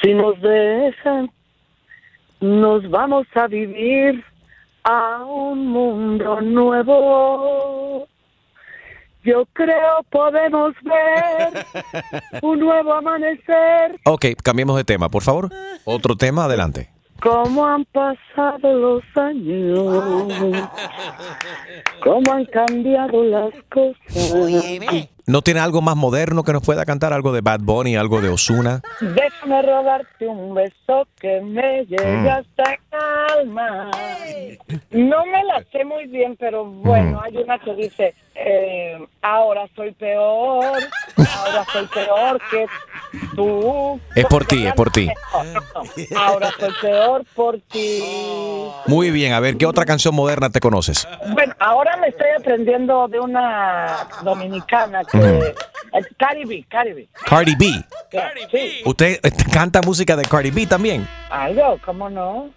[0.01, 1.29] Si nos dejan,
[2.39, 4.23] nos vamos a vivir
[4.83, 8.07] a un mundo nuevo.
[9.23, 11.65] Yo creo podemos ver
[12.41, 13.99] un nuevo amanecer.
[14.05, 15.49] Ok, cambiemos de tema, por favor.
[15.85, 16.96] Otro tema, adelante.
[17.21, 20.31] Cómo han pasado los años,
[22.03, 25.09] cómo han cambiado las cosas.
[25.25, 27.11] ¿No tiene algo más moderno que nos pueda cantar?
[27.11, 28.81] ¿Algo de Bad Bunny, algo de Osuna?
[29.01, 32.27] Déjame robarte un beso que me llegue Mm.
[32.29, 32.79] hasta el
[33.39, 33.91] alma.
[34.91, 39.91] No me la sé muy bien, pero bueno, hay una que dice, eh, ahora soy
[39.93, 40.77] peor,
[41.17, 42.65] ahora soy peor que
[43.35, 43.99] tú.
[44.15, 45.09] Es por ti, es por ti.
[46.15, 48.01] Ahora soy peor por ti.
[48.87, 51.07] Muy bien, a ver, ¿qué otra canción moderna te conoces?
[51.29, 55.55] Bueno, ahora me estoy aprendiendo de una dominicana que
[55.93, 57.07] es Caribe, Caribe.
[57.25, 57.85] Cardi B.
[58.51, 58.81] Sí.
[58.85, 61.07] ¿Usted eh, canta música de Cardi B también?
[61.29, 62.49] Algo, ¿cómo no?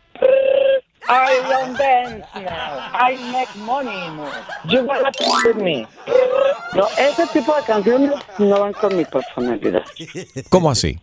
[1.11, 2.91] I don't dance now.
[2.95, 4.31] I make money more.
[4.69, 5.87] You wanna dance with me.
[6.75, 9.83] No, ese tipo de canciones no van con mi personalidad.
[10.49, 11.01] ¿Cómo así?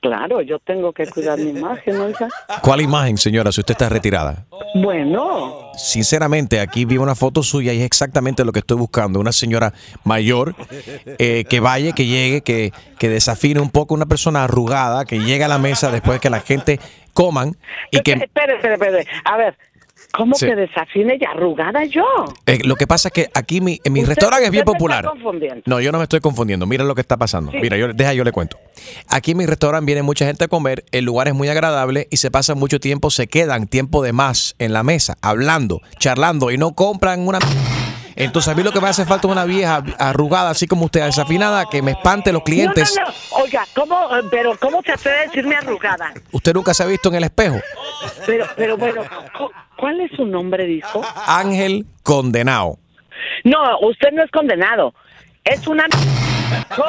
[0.00, 2.28] Claro, yo tengo que cuidar mi imagen, oiga.
[2.60, 4.46] ¿Cuál imagen, señora, si usted está retirada?
[4.74, 9.20] Bueno, Sinceramente, aquí vi una foto suya y es exactamente lo que estoy buscando.
[9.20, 9.72] Una señora
[10.04, 10.54] mayor
[11.18, 13.94] eh, que vaya, que llegue, que, que desafine un poco.
[13.94, 16.78] Una persona arrugada que llega a la mesa después que la gente
[17.12, 17.56] coman
[17.90, 18.12] y que...
[18.12, 19.06] espere, espere, espere.
[19.24, 19.56] A ver,
[20.12, 20.46] ¿cómo Sí.
[20.46, 22.04] que desafine y arrugada yo?
[22.46, 25.04] eh, lo que pasa es que aquí mi, en mi Usted- restaurante es bien popular.
[25.66, 26.66] No, yo no me estoy confundiendo.
[26.66, 27.50] Mira lo que está pasando.
[27.52, 27.58] Sí.
[27.60, 28.58] Mira, yo, deja, yo le cuento.
[29.08, 32.16] Aquí en mi restaurante viene mucha gente a comer, el lugar es muy agradable y
[32.16, 36.58] se pasan mucho tiempo, se quedan tiempo de más en la mesa, hablando, charlando y
[36.58, 37.38] no compran una...
[38.16, 41.04] Entonces a mí lo que me hace falta es una vieja arrugada, así como usted,
[41.04, 42.94] desafinada, que me espante los clientes.
[42.96, 43.42] No, no, no.
[43.44, 46.12] Oiga, ¿cómo, eh, pero ¿cómo se atreve a decirme arrugada?
[46.30, 47.56] Usted nunca se ha visto en el espejo.
[48.26, 49.02] Pero, pero bueno,
[49.36, 51.02] cu- ¿cuál es su nombre, dijo?
[51.26, 52.78] Ángel condenado.
[53.44, 54.94] No, usted no es condenado.
[55.44, 55.86] Es una...
[56.76, 56.86] ¿Cómo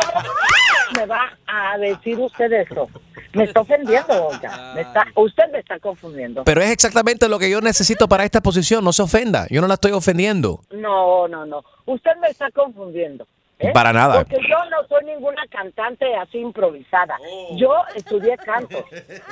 [0.98, 2.90] me va a decir usted eso?
[3.34, 4.30] Me está ofendiendo.
[4.76, 5.06] Me está...
[5.16, 6.44] Usted me está confundiendo.
[6.44, 9.48] Pero es exactamente lo que yo necesito para esta posición, no se ofenda.
[9.50, 10.60] Yo no la estoy ofendiendo.
[10.72, 11.64] No, no, no.
[11.86, 13.26] Usted me está confundiendo.
[13.60, 13.72] ¿eh?
[13.74, 14.24] Para nada.
[14.24, 17.16] Porque yo no soy ninguna cantante así improvisada.
[17.56, 18.86] Yo estudié canto,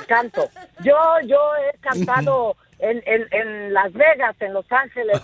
[0.08, 0.48] canto.
[0.82, 0.96] Yo,
[1.26, 5.20] yo he cantado en, en, en Las Vegas, en Los Ángeles,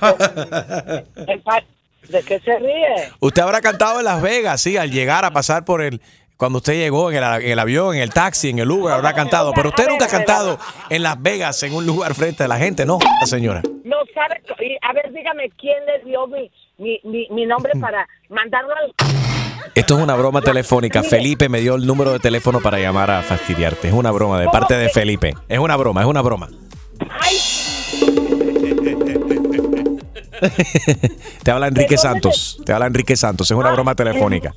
[1.16, 1.64] en- en Pa-
[2.08, 3.10] ¿De qué se ríe?
[3.20, 6.00] Usted habrá cantado en Las Vegas, sí, al llegar a pasar por el.
[6.38, 9.12] Cuando usted llegó en el, en el avión, en el taxi, en el Uber, habrá
[9.12, 9.52] cantado.
[9.52, 10.56] Pero usted nunca ha cantado
[10.88, 13.60] en Las Vegas, en un lugar frente a la gente, ¿no, señora?
[13.82, 14.40] No sabe.
[14.60, 16.48] y, a ver, dígame quién le dio mi,
[16.78, 18.94] mi, mi, mi nombre para mandarlo al.
[19.74, 21.02] Esto es una broma telefónica.
[21.02, 23.88] Felipe me dio el número de teléfono para llamar a fastidiarte.
[23.88, 25.34] Es una broma de parte de Felipe.
[25.48, 26.48] Es una broma, es una broma.
[31.42, 32.60] Te habla Enrique Santos.
[32.64, 33.50] Te habla Enrique Santos.
[33.50, 34.54] Es una broma telefónica.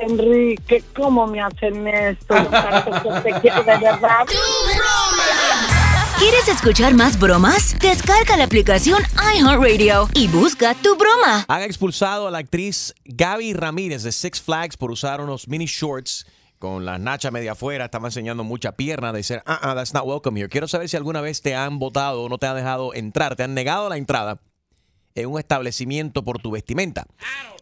[0.00, 2.34] Enrique, ¿cómo me hacen esto?
[2.34, 4.26] Yo tanto que te quiero de verdad.
[6.18, 7.76] ¿Quieres escuchar más bromas?
[7.78, 9.02] Descarga la aplicación
[9.36, 11.44] iHeartRadio y busca tu broma.
[11.48, 16.26] Han expulsado a la actriz Gaby Ramírez de Six Flags por usar unos mini shorts
[16.58, 17.86] con la nacha media afuera.
[17.86, 19.12] Estaba enseñando mucha pierna.
[19.12, 20.48] Decir, ah, ah, that's not welcome here.
[20.48, 23.42] Quiero saber si alguna vez te han votado o no te han dejado entrar, te
[23.42, 24.40] han negado la entrada
[25.14, 27.06] en un establecimiento por tu vestimenta.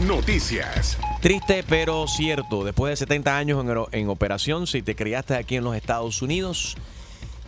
[0.00, 0.96] Noticias.
[1.20, 2.64] Triste pero cierto.
[2.64, 6.76] Después de 70 años en, en operación, si te criaste aquí en los Estados Unidos,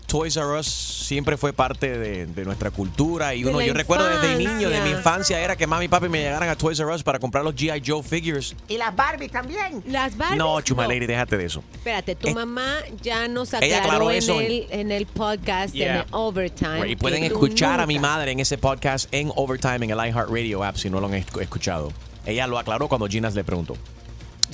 [0.07, 4.37] Toys R Us siempre fue parte de, de nuestra cultura y uno, yo recuerdo desde
[4.37, 7.03] niño, de mi infancia, era que mami y papi me llegaran a Toys R Us
[7.03, 7.83] para comprar los G.I.
[7.85, 8.55] Joe figures.
[8.69, 9.83] Y las Barbie también.
[9.87, 10.39] Las Barbies.
[10.39, 11.63] No, Chuma Lady, déjate de eso.
[11.75, 15.75] Espérate, tu mamá ya nos ella aclaró aclaró en, eso en- el, en el podcast,
[15.75, 16.89] en el Overtime.
[16.89, 20.77] Y pueden escuchar a mi madre en ese podcast en Overtime en el iHeartRadio app
[20.77, 21.93] si no lo han esc- escuchado.
[22.27, 23.77] Ella lo aclaró cuando Gina le preguntó.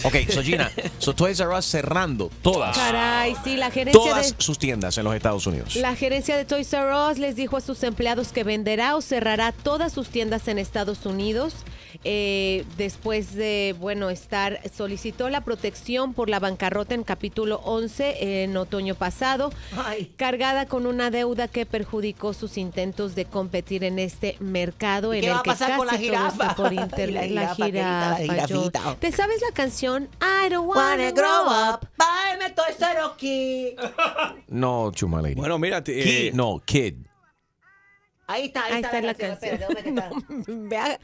[0.02, 4.42] Ok, so Gina, so Toys R Us cerrando todas, Caray, sí, la gerencia todas de...
[4.42, 5.76] sus tiendas en los Estados Unidos.
[5.76, 9.52] La gerencia de Toys R Us les dijo a sus empleados que venderá o cerrará
[9.52, 11.54] todas sus tiendas en Estados Unidos.
[12.04, 18.56] Eh, después de, bueno, estar, solicitó la protección por la bancarrota en capítulo 11 en
[18.56, 19.52] otoño pasado,
[20.16, 25.22] cargada con una deuda que perjudicó sus intentos de competir en este mercado ¿Y en
[25.24, 26.44] qué el va a que pasar con casi la todo jirafa?
[26.44, 27.30] está por la internet.
[27.32, 28.96] La jirafa, querida, la jirafa, jirafita.
[28.98, 29.79] ¿Te sabes la canción?
[30.20, 31.86] I don't wanna Wanna grow up.
[31.96, 33.76] Bye, me estoy cero aquí.
[34.48, 35.34] No, Chuma Lady.
[35.36, 36.94] Bueno, mira, eh, Kid, no, Kid.
[38.26, 39.58] Ahí está, ahí, Ahí está, está la canción.
[39.58, 39.76] canción.
[39.78, 40.52] Espérate, ¿dónde está?
[40.68, 41.00] Vea,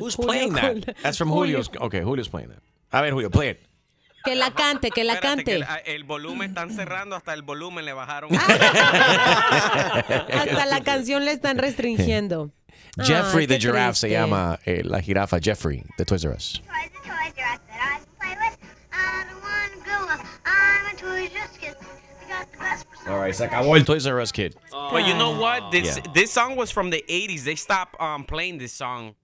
[0.00, 0.96] Who's Julio playing con- that?
[1.02, 1.62] That's from Julio.
[1.62, 1.70] Julio's.
[1.80, 2.60] Okay, Julio's playing that.
[2.90, 3.60] A ver, Julio, play it.
[4.24, 5.90] Que la cante, que la Espérate, que cante.
[5.90, 8.30] el, el volumen están cerrando, hasta el volumen le bajaron.
[8.36, 8.58] Hasta
[10.66, 12.50] la canción le están restringiendo.
[13.00, 14.20] Jeffrey Ay, the Giraffe se triste.
[14.20, 16.60] llama eh, la jirafa Jeffrey de Toys R Us.
[23.06, 24.54] All right, se acabó el Toys R Us Kid.
[24.70, 25.70] But you know what?
[25.70, 26.12] This Yeah.
[26.12, 27.44] this song was from the 80s.
[27.44, 29.14] They stopped um, playing this song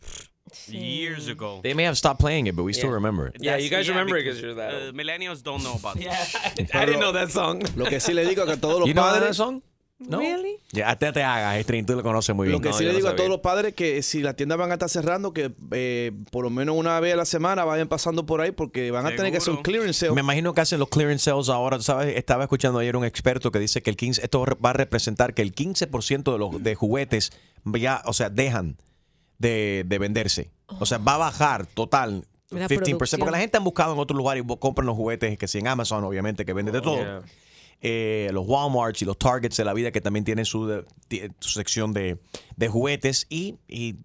[0.69, 1.61] years ago.
[1.63, 3.37] They may have stopped playing it, but we still remember it.
[3.41, 6.75] Yeah, you guys remember it because you're that uh, millennials don't know about it.
[6.75, 7.63] I didn't know that song.
[7.77, 9.37] Lo que sí le digo que todos los You know that padres.
[9.37, 9.63] song?
[10.09, 10.19] No.
[10.19, 10.59] Really?
[10.73, 12.59] Ya, te, te hagas, Estrin, tú lo conoces muy bien.
[12.59, 14.59] Lo que No, sí le no digo a todos los padres que si las tiendas
[14.59, 17.89] van a estar cerrando, que eh, por lo menos una vez a la semana vayan
[17.89, 20.13] pasando por ahí porque van a tener que hacer un clearance sale.
[20.13, 22.17] Me imagino que hacen los clearance sales ahora, ¿sabes?
[22.17, 25.43] Estaba escuchando ayer un experto que dice que el 15, esto va a representar que
[25.43, 27.33] el 15% de los de juguetes
[27.65, 28.77] ya, o sea, dejan
[29.39, 30.51] de, de venderse.
[30.81, 32.27] O sea, va a bajar total.
[32.51, 33.19] La 15%, producción.
[33.19, 35.67] porque la gente han buscado en otro lugar y compran los juguetes que si en
[35.67, 36.97] Amazon, obviamente, que vende de todo.
[36.97, 37.23] Yeah.
[37.81, 40.85] Eh, los Walmarts y los Targets de la vida que también tienen su,
[41.41, 42.19] sección de,
[42.57, 43.97] de juguetes y, y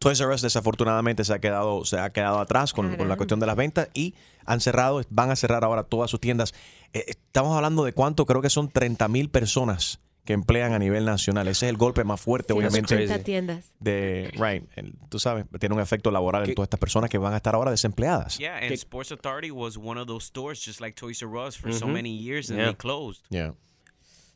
[0.00, 3.38] Toys R Us desafortunadamente se ha quedado, se ha quedado atrás con, con la cuestión
[3.38, 4.14] de las ventas y
[4.46, 6.54] han cerrado, van a cerrar ahora todas sus tiendas.
[6.92, 11.04] Eh, estamos hablando de cuánto, creo que son 30 mil personas que emplean a nivel
[11.04, 11.48] nacional.
[11.48, 12.94] Ese es el golpe más fuerte, obviamente.
[12.94, 13.72] 80 tiendas.
[13.80, 17.32] De, right, el- tú sabes, tiene un efecto laboral en todas estas personas que van
[17.32, 18.38] a estar ahora desempleadas.
[18.38, 21.72] Yeah, and Sports Authority was one of those stores, just like Toys R Us, for
[21.72, 21.92] so Mhm.
[21.92, 22.68] many years, and Yeah.
[22.68, 23.24] they closed.
[23.30, 23.52] Yeah.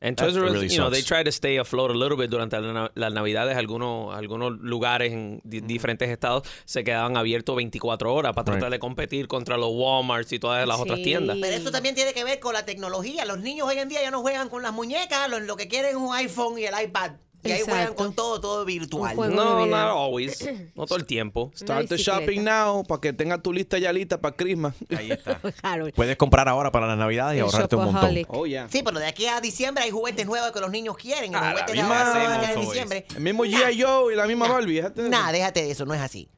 [0.07, 2.29] And Toys R Us, really you know, they try to stay afloat a little bit
[2.31, 3.57] durante la las navidades.
[3.57, 8.73] Algunos, algunos lugares en di- diferentes estados se quedaban abiertos 24 horas para tratar Right.
[8.73, 11.39] de competir contra los Walmarts y todas las otras tiendas.
[11.41, 13.25] Pero eso también tiene que ver con la tecnología.
[13.25, 15.93] Los niños hoy en día ya no juegan con las muñecas, lo, lo que quieren
[15.93, 17.13] es un iPhone y el iPad.
[17.45, 19.17] Y ahí juegan con todo, todo virtual.
[19.17, 20.39] No, not always.
[20.75, 21.53] No todo el tiempo.
[21.55, 24.75] Start the shopping now para que tengas tu lista ya lista para Christmas.
[24.97, 25.41] Ahí está.
[25.95, 28.17] Puedes comprar ahora para las navidades y El ahorrarte un montón.
[28.29, 28.69] Oh, yeah.
[28.71, 31.33] Sí, pero de aquí a diciembre hay juguetes nuevos que los niños quieren.
[31.33, 33.07] Los Ah, la de ahora diciembre.
[33.15, 33.81] El mismo G.I.
[33.81, 34.83] Joe y la misma Barbie.
[34.97, 36.29] Nah, déjate de eso, no es así.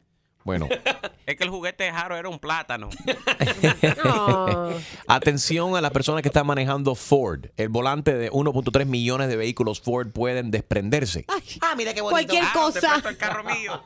[0.46, 0.68] Bueno,
[1.26, 2.88] Es que el juguete de Jaro era un plátano.
[5.08, 7.46] atención a las personas que están manejando Ford.
[7.56, 11.24] El volante de 1.3 millones de vehículos Ford pueden desprenderse.
[11.60, 12.32] Ah, mira qué bonito.
[12.32, 13.02] Cualquier cosa.
[13.08, 13.82] el carro mío.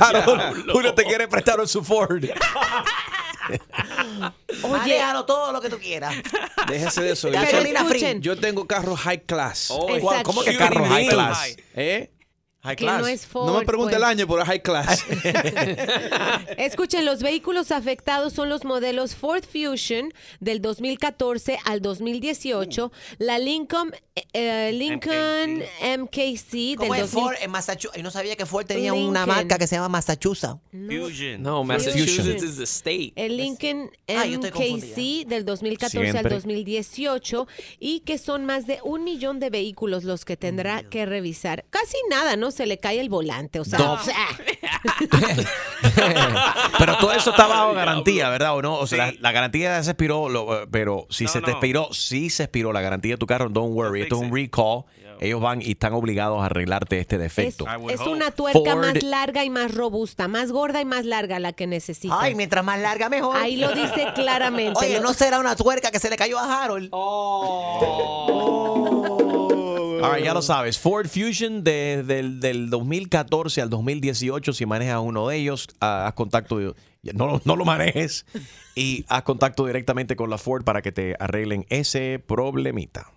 [0.00, 2.24] Harold, Julio te quiere prestar su Ford.
[4.62, 6.14] Oye, déjalo todo lo que tú quieras.
[6.68, 7.28] Déjese de eso.
[8.20, 9.70] Yo, tengo carro high class.
[9.70, 9.88] Oh.
[10.22, 11.54] ¿Cómo que carro high class?
[11.74, 12.10] ¿Eh?
[12.62, 13.96] High Que no es Ford, no me pregunte pues.
[13.96, 15.02] el año, pero high class.
[16.58, 23.94] Escuchen, los vehículos afectados son los modelos Ford Fusion del 2014 al 2018, la Lincoln,
[24.32, 25.62] eh, Lincoln
[26.02, 27.44] MKC ¿Cómo del es Ford 2000.
[27.44, 27.96] en Massachusetts?
[27.96, 30.56] Yo no sabía que Ford tenía una marca que se llama Massachusetts.
[30.70, 31.42] Fusion.
[31.42, 32.36] No, Massachusetts Fusion.
[32.36, 33.12] is the state.
[33.16, 36.34] El Lincoln Ah, MKC del 2014 al Siempre.
[36.34, 37.46] 2018
[37.78, 41.64] y que son más de un millón de vehículos los que tendrá que revisar.
[41.70, 42.49] Casi nada, ¿no?
[42.50, 43.92] Se le cae el volante, o sea, No.
[43.94, 44.26] o sea,
[46.78, 48.56] Pero todo eso está bajo garantía, ¿verdad?
[48.56, 48.76] ¿O no?
[48.76, 52.30] O sea, la, la garantía se expiró, lo- eh, pero si se te expiró, sí
[52.30, 54.02] se expiró la garantía de tu carro, don't worry.
[54.02, 54.84] Esto es un recall.
[55.22, 57.66] Ellos van y están obligados a arreglarte este es, defecto.
[57.90, 61.52] es una tuerca Ford- más larga y más robusta, más gorda y más larga la
[61.52, 62.16] que necesita.
[62.18, 63.36] Ay, mientras más larga, mejor.
[63.36, 64.78] Ahí lo dice claramente.
[64.80, 66.88] Oye, Lo- no será una tuerca que se le cayó a Harold.
[70.02, 70.78] All right, ya lo sabes.
[70.78, 76.14] Ford Fusion desde el del 2014 al 2018, si manejas uno de ellos, ah, haz
[76.14, 76.58] contacto,
[77.14, 78.24] no, no lo manejes
[78.74, 83.12] y haz contacto directamente con la Ford para que te arreglen ese problemita.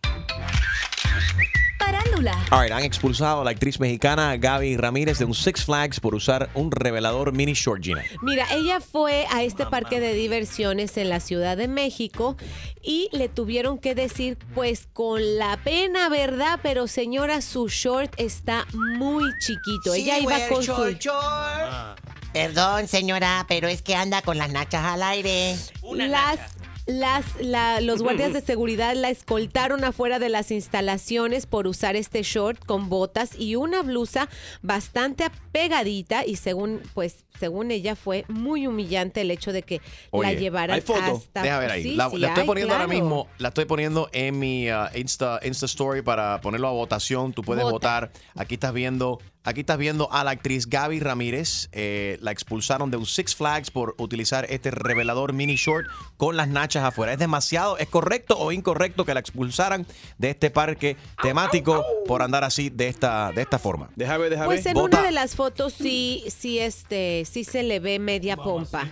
[1.86, 2.46] Parándula.
[2.52, 6.16] All right, han expulsado a la actriz mexicana Gaby Ramírez de un Six Flags por
[6.16, 8.04] usar un revelador mini short, Gina.
[8.22, 12.38] Mira, ella fue a este parque de diversiones en la Ciudad de México
[12.82, 16.60] y le tuvieron que decir, pues con la pena, ¿verdad?
[16.64, 19.94] Pero señora, su short está muy chiquito.
[19.94, 21.10] Sí, ella iba con short, su...
[21.10, 22.00] short.
[22.34, 25.56] Perdón, señora, pero es que anda con las nachas al aire.
[25.94, 26.40] Las,
[26.86, 32.24] las, la- los guardias de seguridad la escoltaron afuera de las instalaciones por usar este
[32.24, 34.30] short con botas y una blusa
[34.62, 39.82] bastante pegadita y según, pues, según ella fue muy humillante el hecho de que la
[40.12, 41.00] Oye, llevaran hay foto.
[41.18, 41.42] hasta.
[41.42, 41.84] Deja ver ahí.
[41.84, 44.88] Sí, la, sí la estoy hay, poniendo ahora mismo, la estoy poniendo en mi uh,
[44.96, 47.34] Insta, Insta Story para ponerlo a votación.
[47.34, 47.74] Tú puedes Vota.
[47.74, 48.12] votar.
[48.36, 51.70] Aquí estás viendo, aquí estás viendo a la actriz Gaby Ramírez.
[51.72, 56.48] Eh, la expulsaron de un Six Flags por utilizar este revelador mini short con las
[56.48, 57.14] nachas afuera.
[57.14, 59.86] ¿Es demasiado, es correcto o incorrecto que la expulsaran
[60.18, 63.90] de este parque temático por andar así de esta, de esta forma?
[63.96, 64.48] Déjame, déjame.
[64.48, 68.90] Pues en una de las fotos sí, sí, este, sí se le ve media pompa.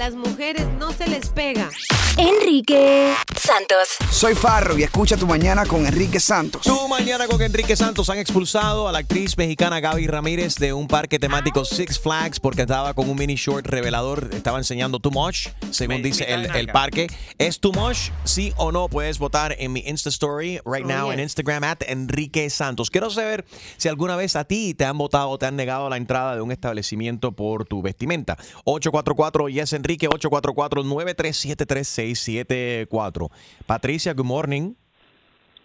[0.00, 1.68] las mujeres, no se les pega.
[2.16, 3.12] Enrique
[3.50, 3.88] Santos.
[4.12, 6.62] Soy Farro y escucha tu mañana con Enrique Santos.
[6.62, 10.86] Tu mañana con Enrique Santos han expulsado a la actriz mexicana Gaby Ramírez de un
[10.86, 15.48] parque temático Six Flags porque estaba con un mini short revelador, estaba enseñando too much,
[15.72, 17.08] según Me- dice el, el parque.
[17.38, 18.10] ¿Es too much?
[18.22, 21.18] Sí o no, puedes votar en mi Insta Story right Oh, now en.
[21.18, 22.88] Instagram at Enrique Santos.
[22.88, 23.44] Quiero saber
[23.78, 26.40] si alguna vez a ti te han votado o te han negado la entrada de
[26.40, 28.36] un establecimiento por tu vestimenta.
[28.64, 33.30] 844 yes Enrique 844 937 3674.
[33.66, 34.74] Patricia, good morning.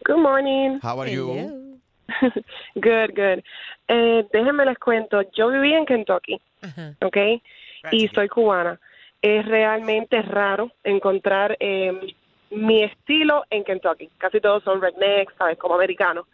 [0.04, 0.80] Good morning.
[0.82, 1.80] How are you?
[2.76, 3.44] Good, good.
[3.88, 6.40] Eh, déjenme les cuento, yo viví en Kentucky,
[7.02, 7.18] ¿ok?
[7.92, 8.80] Y soy cubana.
[9.22, 11.92] Es realmente raro encontrar eh,
[12.52, 14.10] mi estilo en Kentucky.
[14.18, 15.58] Casi todos son rednecks, ¿sabes?
[15.58, 16.26] Como americanos.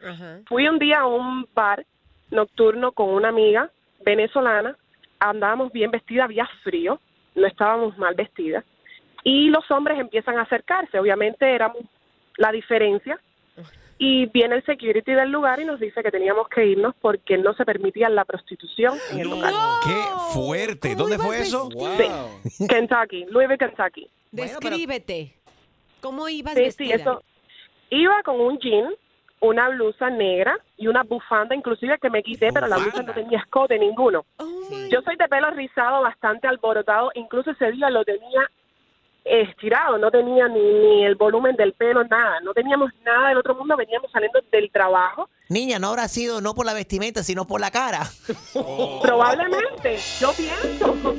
[0.47, 1.85] Fui un día a un bar
[2.29, 3.69] nocturno con una amiga
[4.05, 4.75] venezolana.
[5.19, 6.99] Andábamos bien vestidas, había frío,
[7.35, 8.65] no estábamos mal vestidas.
[9.23, 10.99] Y los hombres empiezan a acercarse.
[10.99, 11.83] Obviamente éramos
[12.37, 13.19] la diferencia.
[13.97, 17.53] Y viene el security del lugar y nos dice que teníamos que irnos porque no
[17.53, 19.53] se permitía la prostitución en el lugar.
[19.83, 20.01] ¡Qué
[20.33, 20.95] fuerte!
[20.95, 21.69] ¿Dónde fue eso?
[22.47, 22.65] Sí.
[22.67, 24.09] Kentucky, Louisville, Kentucky.
[24.31, 25.35] Descríbete.
[26.01, 26.95] ¿Cómo ibas Sí, vestida?
[26.95, 27.23] sí, eso.
[27.91, 28.91] Iba con un jean,
[29.39, 33.37] una blusa negra y una bufanda, inclusive que me quité, pero la blusa no tenía
[33.37, 34.25] escote ninguno.
[34.89, 38.49] Yo soy de pelo rizado, bastante alborotado, incluso ese día lo tenía
[39.23, 43.55] estirado, no tenía ni, ni el volumen del pelo, nada, no teníamos nada del otro
[43.55, 45.29] mundo, veníamos saliendo del trabajo.
[45.49, 48.01] Niña, no habrá sido no por la vestimenta, sino por la cara.
[49.01, 51.15] Probablemente, yo pienso.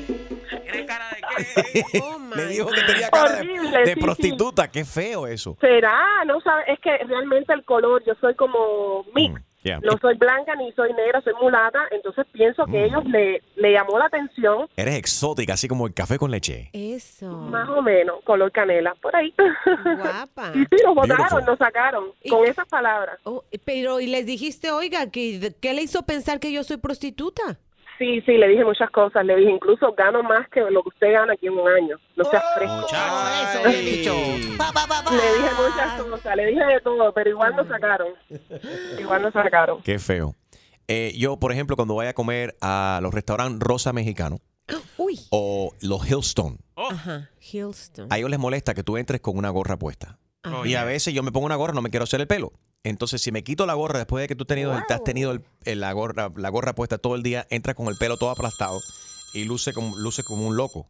[2.36, 4.00] Le dijo que tenía cara de, Horrible, de sí, sí.
[4.00, 4.70] prostituta.
[4.70, 5.56] Qué feo eso.
[5.60, 9.40] Será, no sabes, es que realmente el color, yo soy como mix.
[9.62, 9.80] Yeah.
[9.80, 13.98] No soy blanca ni soy negra, soy mulata, entonces pienso que ellos le, le llamó
[13.98, 16.70] la atención, Eres exótica, así como el café con leche.
[16.72, 17.28] Eso.
[17.30, 19.32] más o menos, color canela, por ahí.
[19.36, 20.52] Guapa.
[20.54, 23.18] Y sí, nos votaron, nos sacaron, con esas palabras.
[23.24, 27.58] Oh, pero, y les dijiste, oiga, que, ¿qué le hizo pensar que yo soy prostituta?
[28.02, 31.12] Sí, sí, le dije muchas cosas, le dije, incluso gano más que lo que usted
[31.12, 32.84] gana aquí en un año, no seas fresco.
[32.88, 34.12] Eso dicho.
[34.58, 35.10] Pa, pa, pa, pa.
[35.12, 38.08] Le dije muchas cosas, le dije de todo, pero igual nos sacaron,
[38.98, 39.82] igual nos sacaron.
[39.82, 40.34] Qué feo.
[40.88, 44.38] Eh, yo, por ejemplo, cuando voy a comer a los restaurantes Rosa Mexicano
[45.30, 48.08] o los Hillstone, Ajá, Hillstone.
[48.10, 50.18] a ellos les molesta que tú entres con una gorra puesta.
[50.64, 52.52] Y a veces yo me pongo una gorra, no me quiero hacer el pelo.
[52.84, 55.42] Entonces, si me quito la gorra después de que tú tenido, te has tenido el-
[55.64, 58.80] el- la, gorra, la gorra puesta todo el día, entras con el pelo todo aplastado
[59.34, 60.88] y luce como, luce como un loco.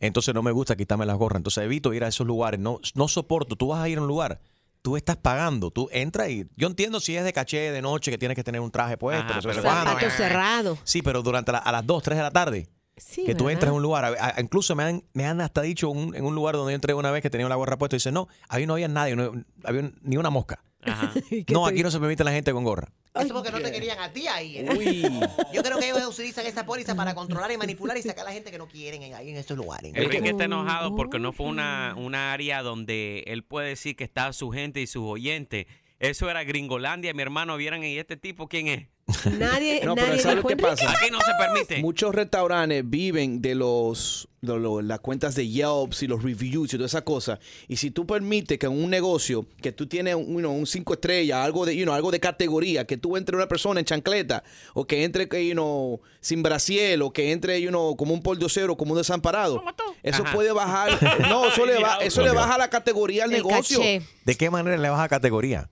[0.00, 1.38] Entonces no me gusta quitarme las gorras.
[1.40, 2.60] Entonces evito ir a esos lugares.
[2.60, 3.56] No, no soporto.
[3.56, 4.40] Tú vas a ir a un lugar.
[4.82, 5.72] Tú estás pagando.
[5.72, 6.46] Tú entras y...
[6.56, 9.24] Yo entiendo si es de caché, de noche, que tienes que tener un traje puesto.
[9.32, 10.78] Ajá, pero zapato cerrado.
[10.84, 12.68] Sí, pero durante la- a las 2, 3 de la tarde.
[12.96, 14.04] Sí, que tú entras a un lugar.
[14.04, 16.76] a- a- incluso me han, me han hasta dicho un- en un lugar donde yo
[16.76, 19.16] entré una vez que tenía la gorra puesta y dice, no, ahí no había nadie,
[19.16, 19.32] no
[19.64, 20.62] había ni una mosca.
[21.52, 22.88] No, aquí no se permite la gente con gorra.
[23.14, 24.58] Eso porque no te querían a ti ahí.
[24.58, 24.66] ¿eh?
[24.76, 25.02] Uy.
[25.52, 28.32] Yo creo que ellos utilizan esa póliza para controlar y manipular y sacar a la
[28.32, 29.92] gente que no quieren en, ahí en estos lugares.
[29.94, 34.32] Enrique está enojado porque no fue una, una área donde él puede decir que está
[34.32, 35.66] su gente y sus oyentes.
[35.98, 37.14] Eso era Gringolandia.
[37.14, 38.88] Mi hermano, vieran, ¿y este tipo quién es?
[39.38, 40.90] Nadie, No, pero nadie ¿sabes dijo lo que pasa?
[40.90, 41.80] Aquí no se permite.
[41.80, 46.76] Muchos restaurantes viven de los de lo- las cuentas de Yelp y los reviews y
[46.76, 47.38] toda esa cosa.
[47.68, 50.66] Y si tú permites que en un negocio que tú tienes un, you know, un
[50.66, 53.86] cinco estrellas, algo de, you know, algo de categoría, que tú entre una persona en
[53.86, 54.42] chancleta,
[54.74, 58.22] o que entre que, you know, sin brasiel, o que entre you know, como un
[58.48, 59.62] cero, como un desamparado,
[60.02, 60.32] eso Ajá.
[60.34, 60.98] puede bajar.
[61.28, 63.78] No, eso le, ba- eso le baja la categoría al El negocio.
[63.78, 64.02] caché.
[64.24, 65.70] ¿De qué manera le baja categoría?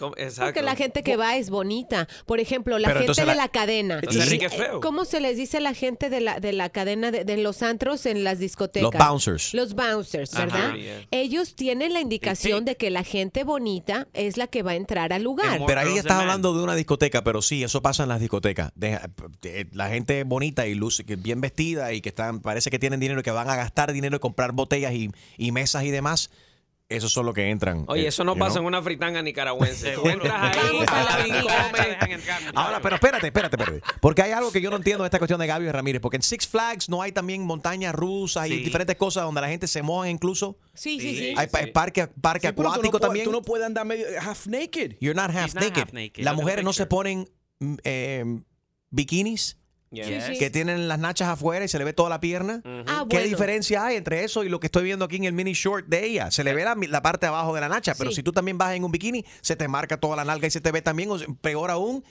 [0.00, 0.14] ¿Cómo?
[0.16, 0.46] Exacto.
[0.46, 2.08] Porque la gente que va es bonita.
[2.26, 3.94] Por ejemplo, la Pero gente entonces de la- la cadena.
[4.02, 4.80] Entonces Enrique es Eh, feo.
[4.80, 7.62] ¿Cómo se les dice a la gente de la, de la cadena de, de los
[7.62, 8.90] antros en las discotecas?
[8.92, 9.54] Los bouncers.
[9.54, 10.44] Los bouncers, Ajá.
[10.46, 10.74] ¿verdad?
[10.74, 11.06] Yeah.
[11.12, 15.12] Ellos tienen la indicación de que la gente bonita es la que va a entrar
[15.12, 15.60] al lugar.
[15.66, 18.72] Pero ahí estás hablando de una discoteca, pero sí, eso pasa en las discotecas.
[18.74, 18.98] De-
[19.42, 23.00] de- la gente bonita y luce, que bien vestida y que están, parece que tienen
[23.00, 26.30] dinero y que van a gastar dinero y comprar botellas y, y mesas y demás.
[26.90, 27.84] Esos son los que entran.
[27.86, 28.62] Oye, eh, eso no pasa know.
[28.64, 29.92] en una fritanga nicaragüense.
[29.92, 30.80] Tú entras ahí,
[32.54, 33.82] Ahora, pero espérate, espérate, espérate.
[34.00, 36.00] Porque hay algo que yo no entiendo de esta cuestión de Gaby Ramírez.
[36.02, 38.56] Porque en Six Flags no hay también montañas rusas y Sí.
[38.64, 40.58] diferentes cosas donde la gente se moja incluso.
[40.74, 41.34] Sí, sí, sí.
[41.36, 43.24] Hay pa- parque, parque Sí, pero tú no acuático puedes- también.
[43.24, 44.96] Tú no puedes andar medio half naked.
[45.00, 45.78] You're not half He's not naked.
[45.84, 46.24] half naked.
[46.24, 47.28] Las mujeres no se ponen
[47.60, 48.24] mm, eh,
[48.90, 49.58] bikinis.
[49.92, 50.06] Yes.
[50.06, 50.38] Sí, sí.
[50.38, 52.62] Que tienen las nachas afuera y se le ve toda la pierna.
[52.86, 53.28] Ah, ¿Qué bueno.
[53.28, 56.06] diferencia hay entre eso y lo que estoy viendo aquí en el mini short de
[56.06, 56.30] ella?
[56.30, 58.16] Se le ve la, la parte de abajo de la nacha, pero Sí.
[58.16, 60.60] si tú también vas en un bikini, se te marca toda la nalga y se
[60.60, 61.10] te ve también.
[61.10, 62.04] o sea, peor aún,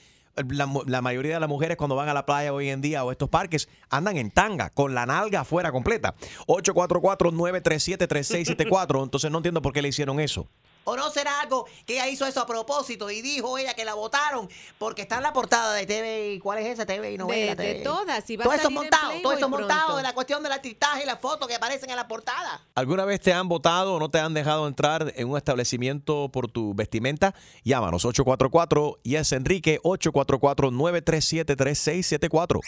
[0.48, 3.10] la, la mayoría de las mujeres cuando van a la playa hoy en día o
[3.12, 6.14] estos parques andan en tanga, con la nalga afuera completa.
[6.48, 9.02] 844-937-3674.
[9.02, 10.48] Entonces no entiendo por qué le hicieron eso.
[10.84, 13.94] ¿O no será algo que ella hizo eso a propósito y dijo ella que la
[13.94, 16.38] votaron porque está en la portada de TV?
[16.42, 17.54] ¿Cuál es esa TV y novela?
[17.54, 17.84] De- de TV?
[17.84, 20.42] todas, y va a todo eso salir en montado, todo eso montado de la cuestión
[20.42, 22.64] del artistaje y las fotos que aparecen en la portada.
[22.74, 26.50] ¿Alguna vez te han votado o no te han dejado entrar en un establecimiento por
[26.50, 27.34] tu vestimenta?
[27.62, 32.60] Llámanos 844 Yes Enrique 844-937-3674.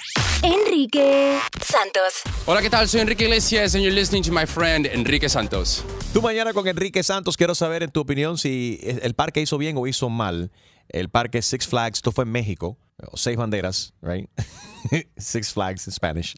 [0.43, 2.23] Enrique Santos.
[2.47, 2.89] Hola, ¿qué tal?
[2.89, 5.85] Soy Enrique Iglesias and you're listening to my friend Enrique Santos.
[6.13, 9.77] Tú mañana con Enrique Santos quiero saber en tu opinión si el parque hizo bien
[9.77, 10.51] o hizo mal.
[10.89, 12.77] El parque Six Flags, esto fue en México,
[13.15, 14.29] Seis Banderas, right?
[15.17, 16.35] Six Flags en Spanish.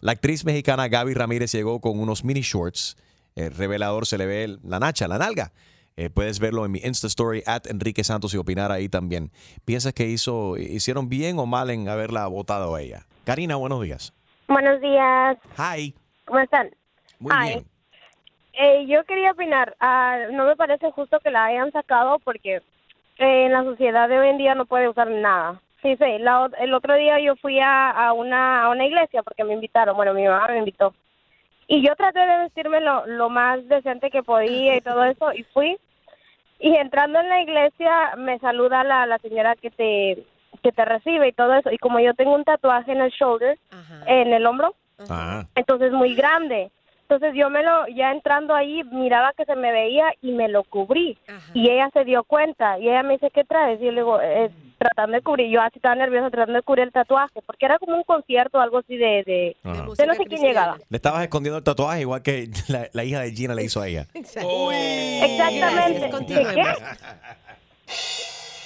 [0.00, 2.96] La actriz mexicana Gaby Ramírez llegó con unos mini shorts.
[3.36, 5.52] El revelador se le ve la nacha, la nalga.
[5.96, 9.30] Eh, puedes verlo en mi Insta Story at Enrique Santos y opinar ahí también.
[9.64, 13.06] ¿Piensas que hizo, hicieron bien o mal en haberla votado a ella?
[13.24, 14.12] Karina, buenos días.
[14.48, 15.38] Buenos días.
[15.56, 15.94] Hi.
[16.26, 16.70] ¿Cómo están?
[17.18, 17.48] Muy Hi.
[17.48, 17.66] bien.
[18.58, 19.74] Eh, yo quería opinar.
[19.80, 22.56] ah, no me parece justo que la hayan sacado porque
[23.18, 25.60] eh, en la sociedad de hoy en día no puede usar nada.
[25.82, 26.18] Sí, sí.
[26.18, 29.96] La el otro día yo fui a, a una, a una iglesia porque me invitaron.
[29.96, 30.94] Bueno, mi mamá me invitó.
[31.66, 35.32] Y yo traté de vestirme lo, lo más decente que podía y todo eso.
[35.32, 35.76] Y fui.
[36.58, 40.24] Y entrando en la iglesia me saluda la, la señora que te,
[40.62, 41.70] que te recibe y todo eso.
[41.70, 43.58] Y como yo tengo un tatuaje en el shoulder,
[44.06, 44.74] en el hombro,
[45.10, 45.44] Ah.
[45.56, 46.70] entonces muy grande.
[47.14, 50.64] Entonces yo me lo, ya entrando ahí, miraba que se me veía y me lo
[50.64, 51.16] cubrí.
[51.54, 53.80] Y ella se dio cuenta y ella me dice, ¿qué traes?
[53.80, 56.84] Y yo le digo, "Eh, tratando de cubrir, yo así estaba nerviosa tratando de cubrir
[56.84, 59.56] el tatuaje, porque era como un concierto o algo así de, de,
[60.02, 60.76] de no sé quién llegaba.
[60.90, 63.88] Le estabas escondiendo el tatuaje igual que la, la hija de Gina le hizo a
[63.88, 64.06] ella.
[64.14, 66.10] Exactamente.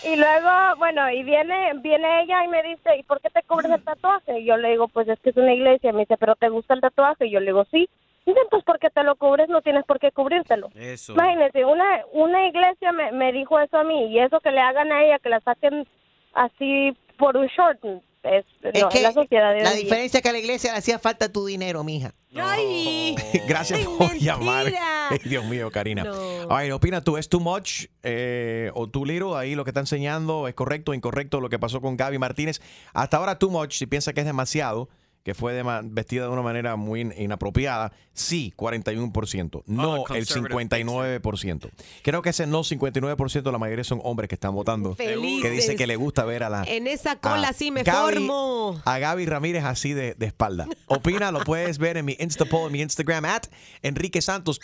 [0.04, 3.70] Y luego, bueno, y viene viene ella y me dice, ¿y por qué te cubres
[3.70, 4.38] el tatuaje?
[4.40, 5.92] Y yo le digo, pues es que es una iglesia.
[5.92, 7.26] Me dice, ¿pero te gusta el tatuaje?
[7.26, 7.88] Y yo le digo, sí.
[8.28, 10.68] Y dice, pues porque te lo cubres, no tienes por qué cubrírtelo.
[10.74, 11.14] Eso.
[11.14, 14.92] Imagínese, una, una iglesia me, me dijo eso a mí y eso que le hagan
[14.92, 15.88] a ella, que la saquen
[16.34, 17.82] así por un short,
[18.22, 20.78] es, Es no, que la sociedad de la diferencia es que a la iglesia le
[20.78, 22.12] hacía falta tu dinero, mija.
[22.36, 23.16] Ay,
[23.48, 24.66] Gracias por llamar.
[25.10, 26.04] Ay, Dios mío, Karina.
[26.04, 26.14] No.
[26.50, 29.36] Ay, opina tú, ¿es too much eh, o too little?
[29.36, 32.60] Ahí lo que está enseñando es correcto o incorrecto lo que pasó con Gaby Martínez.
[32.92, 34.90] Hasta ahora too much, si piensa que es demasiado,
[35.28, 40.80] que fue vestida de una manera muy in- inapropiada, sí, 41%, no el conservative
[41.20, 41.70] 59%.
[42.02, 45.42] Creo que ese no 59% la mayoría son hombres que están votando, Felices.
[45.42, 48.80] que dice que le gusta ver a la En esa cola sí me Gaby- formo.
[48.86, 50.66] A Gaby Ramírez así de, de espalda.
[50.86, 53.42] Opina, lo puedes ver en mi Insta poll, en mi Instagram, at
[53.82, 54.60] Enrique Santos.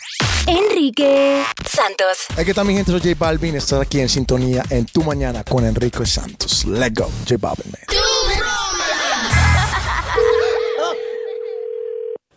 [0.47, 2.17] Enrique Santos.
[2.39, 5.63] Aquí está mi gente, soy J Balvin, estar aquí en sintonía en Tu Mañana con
[5.63, 6.65] Enrique Santos.
[6.65, 7.81] Let's go, J Balvin, man.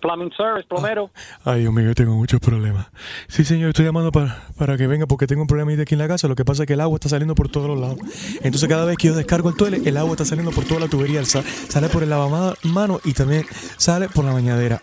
[0.01, 1.11] Plumbing Service, plomero.
[1.45, 2.87] Ay, Dios mío, yo tengo muchos problemas.
[3.29, 6.09] Sí, señor, estoy llamando para, para que venga porque tengo un problema aquí en la
[6.09, 6.29] casa.
[6.29, 7.99] Lo que pasa es que el agua está saliendo por todos los lados.
[8.43, 10.89] Entonces, cada vez que yo descargo el toilet, el agua está saliendo por toda la
[10.89, 11.25] tubería.
[11.25, 13.45] Sa- Sale por el lavamanos y también
[13.77, 14.81] sale por la bañadera.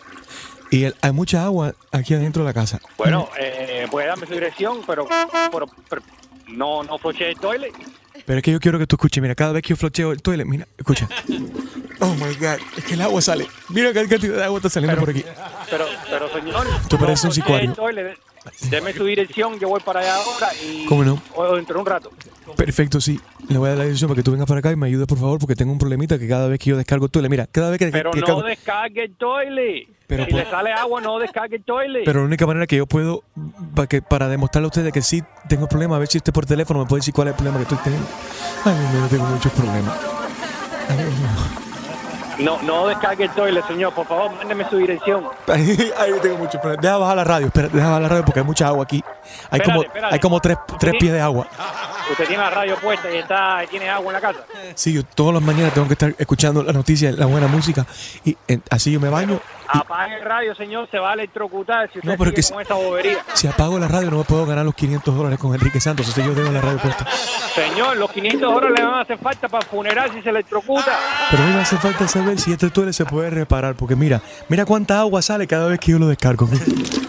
[0.70, 2.80] Y el- hay mucha agua aquí adentro de la casa.
[2.98, 5.06] Bueno, eh, puede darme su dirección, pero,
[5.52, 6.02] pero, pero
[6.48, 7.72] no, no fue el toilet.
[8.26, 9.22] Pero es que yo quiero que tú escuches.
[9.22, 11.08] Mira, cada vez que yo flocheo el toilet, mira, escucha.
[12.00, 13.46] Oh my God, es que el agua sale.
[13.70, 15.24] Mira qué cantidad de agua está saliendo por aquí.
[15.70, 16.66] Pero, pero señor.
[16.88, 17.72] Tú pareces un sicario.
[17.72, 18.18] Toilet,
[18.70, 20.86] Deme su dirección, yo voy para allá ahora y.
[20.86, 21.20] ¿Cómo no?
[21.34, 22.12] O dentro de un rato.
[22.56, 23.18] Perfecto, sí.
[23.48, 25.06] Le voy a dar la dirección para que tú vengas para acá y me ayudes,
[25.06, 27.46] por favor, porque tengo un problemita que cada vez que yo descargo el toilet, mira,
[27.50, 29.88] cada vez que, Pero que no descargue el toilet.
[30.06, 32.04] Pero si por- le sale agua, no descargue el toilet.
[32.04, 33.24] Pero la única manera que yo puedo,
[33.76, 36.44] para, que, para demostrarle a ustedes que sí tengo problemas, a ver si usted por
[36.46, 38.08] teléfono me puede decir cuál es el problema que estoy teniendo.
[38.64, 39.94] Ay, mío, tengo muchos problemas.
[40.88, 41.66] Ay, mío.
[42.38, 43.94] No, no descargue el toilet, señor.
[43.94, 45.24] Por favor, mándeme su dirección.
[45.46, 46.82] Ay, tengo muchos problemas.
[46.82, 49.02] Deja bajar la radio, espera, deja bajar la radio porque hay mucha agua aquí.
[49.50, 50.14] Hay Espérate, como, espérate.
[50.14, 51.46] hay como tres, tres pies de agua.
[52.10, 54.40] Usted tiene la radio puesta y está, tiene agua en la casa.
[54.74, 57.86] Sí, yo todas las mañanas tengo que estar escuchando las noticias, la buena música,
[58.24, 59.40] y eh, así yo me baño.
[59.68, 60.88] Apague el radio, señor.
[60.90, 63.18] Se va a electrocutar si usted No, pero que con esa bobería.
[63.34, 66.34] Si apago la radio no me puedo ganar los 500 dólares con Enrique Santos, entonces
[66.34, 67.06] yo dejo la radio puesta.
[67.54, 70.98] Señor, los 500 dólares le van a hacer falta para el funeral si se electrocuta.
[71.30, 74.20] Pero a mí me hace falta saber si este toilet se puede reparar, porque mira,
[74.48, 76.48] mira cuánta agua sale cada vez que yo lo descargo.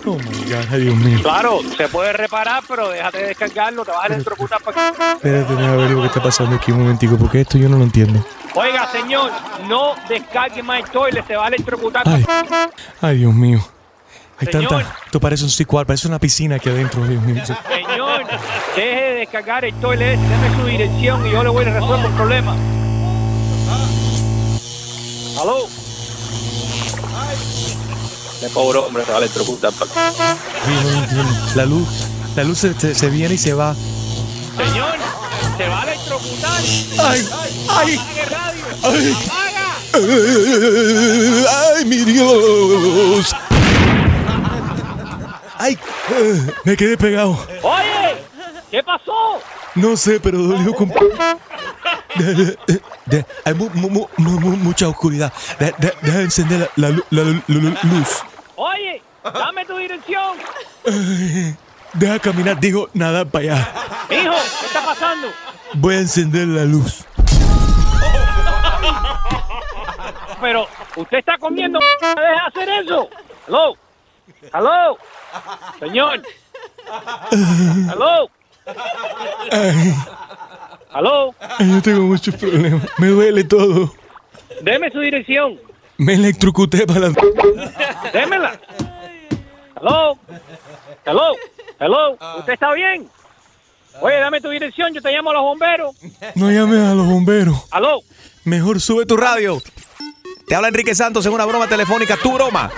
[0.08, 1.20] Oh my God, Dios mío.
[1.22, 5.76] Claro, se puede reparar, pero déjate de descargarlo, te vas a electrocutar para Espérate, déjame
[5.76, 8.24] ver lo que está pasando aquí un momentico, porque esto yo no lo entiendo.
[8.60, 9.32] Oiga, señor,
[9.68, 12.04] no descargue más el toilet, se va a electrocutar.
[12.08, 12.26] Ay,
[13.02, 13.60] ay Dios mío.
[14.40, 14.68] Hay Señor.
[14.70, 14.96] tanta.
[15.06, 17.44] Esto parece un sequal, parece una piscina aquí adentro, Dios mío.
[17.46, 18.24] Señor,
[18.76, 22.12] deje de descargar el toilet, deme su dirección y yo le voy a resolver el
[22.14, 22.56] problema.
[25.42, 25.68] ¿Aló?
[28.42, 29.72] De pobre hombre se va a electrocutar.
[31.56, 31.88] La luz,
[32.36, 33.74] la luz se, se- se viene y se va.
[33.76, 34.96] Señor,
[35.58, 35.97] se va a electrocutar.
[37.00, 37.28] Ay,
[37.70, 38.00] ay,
[38.84, 39.16] ay.
[41.76, 43.36] ¡Ay, mi Dios!
[45.58, 45.78] ¡Ay!
[46.64, 47.38] Me quedé pegado.
[47.64, 48.18] Oye,
[48.72, 49.42] ¿qué pasó?
[49.76, 50.92] No sé, pero dolió con...
[53.46, 55.32] Hay mu- mu- mu- mu- mu- mucha oscuridad.
[55.60, 58.08] De- de- Deja de encender la, la lu- la lu- lu- lu- luz.
[58.56, 60.36] Oye, dame tu dirección.
[61.94, 63.72] Deja caminar, digo, nada para allá.
[64.10, 65.28] Hijo, ¿qué está pasando?
[65.76, 67.06] Voy a encender la luz.
[70.42, 71.80] Pero, ¿usted está comiendo?
[71.80, 73.10] ¿Me deja hacer eso?
[73.48, 73.76] ¿Aló?
[74.54, 74.98] ¿Aló?
[75.80, 76.22] Señor.
[77.90, 78.30] ¿Aló?
[79.52, 79.94] Ay,
[80.92, 81.36] ¿Aló?
[81.60, 82.84] ay, yo tengo muchos problemas.
[82.98, 83.94] Me duele todo.
[84.62, 85.60] Deme su dirección.
[85.98, 87.14] Me electrocuté para la...
[88.14, 88.60] Démela.
[89.76, 90.20] ¿Aló?
[91.06, 91.36] ¿Aló?
[91.80, 92.18] ¿Aló?
[92.40, 93.10] ¿Usted está bien?
[94.02, 95.96] Oye, dame tu dirección, yo te llamo a los bomberos.
[96.36, 97.58] No llames a los bomberos.
[97.72, 98.02] ¿Aló?
[98.44, 99.62] Mejor sube tu radio.
[100.48, 102.18] Te habla Enrique Santos en una broma telefónica.
[102.18, 102.72] Tu broma.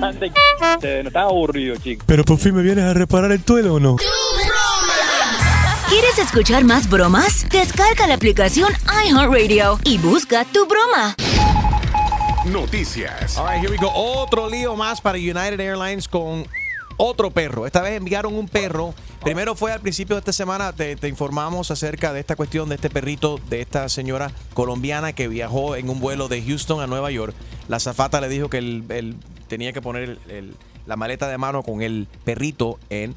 [0.00, 2.04] No está aburrido, chico.
[2.06, 3.96] Pero por fin me vienes a reparar el toilet o no?
[5.88, 7.48] ¿Quieres escuchar más bromas?
[7.50, 8.72] Descarga la aplicación
[9.06, 11.14] iHeartRadio y busca tu broma.
[12.46, 13.36] Noticias.
[13.36, 13.90] All right, here we go.
[13.94, 16.46] Otro lío más para United Airlines con
[17.04, 17.66] otro perro.
[17.66, 18.94] Esta vez enviaron un perro.
[19.22, 22.76] Primero fue al principio de esta semana, te, te informamos acerca de esta cuestión de
[22.76, 27.10] este perrito, de esta señora colombiana que viajó en un vuelo de Houston a Nueva
[27.10, 27.34] York.
[27.68, 29.16] La zafata le dijo que él, él
[29.48, 30.54] tenía que poner el- el-
[30.86, 33.14] la maleta de mano con el perrito en,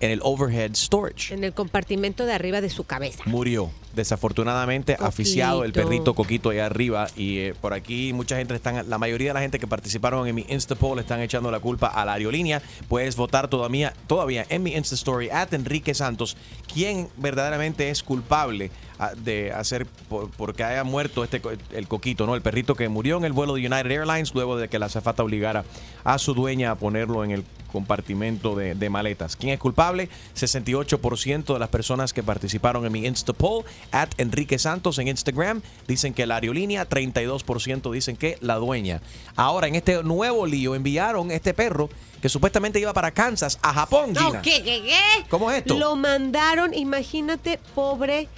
[0.00, 1.34] en el overhead storage.
[1.34, 3.22] En el compartimento de arriba de su cabeza.
[3.26, 3.70] Murió.
[3.98, 5.88] Desafortunadamente, aficiado el Coquito.
[5.88, 7.08] perrito Coquito allá arriba.
[7.16, 10.36] Y eh, por aquí mucha gente están, la mayoría de la gente que participaron en
[10.36, 12.62] mi Insta poll están echando la culpa a la aerolínea.
[12.86, 16.36] Puedes votar todavía, todavía en mi Insta Story at Enrique Santos,
[16.72, 18.70] quién verdaderamente es culpable
[19.00, 21.42] ah, de hacer por, porque haya muerto este
[21.72, 22.36] el Coquito, ¿no?
[22.36, 25.24] El perrito que murió en el vuelo de United Airlines luego de que la azafata
[25.24, 25.64] obligara
[26.04, 29.36] a su dueña a ponerlo en el compartimento de, de maletas.
[29.36, 30.08] ¿Quién es culpable?
[30.36, 35.62] 68% de las personas que participaron en mi Insta poll at Enrique Santos en Instagram
[35.86, 39.00] dicen que la aerolínea, 32% dicen que la dueña.
[39.36, 41.88] Ahora, en este nuevo lío, enviaron este perro
[42.20, 44.42] que supuestamente iba para Kansas a Japón, No, Gina.
[44.42, 45.24] ¿qué, qué, qué?
[45.28, 45.78] ¿Cómo es esto?
[45.78, 48.28] Lo mandaron, imagínate, pobre,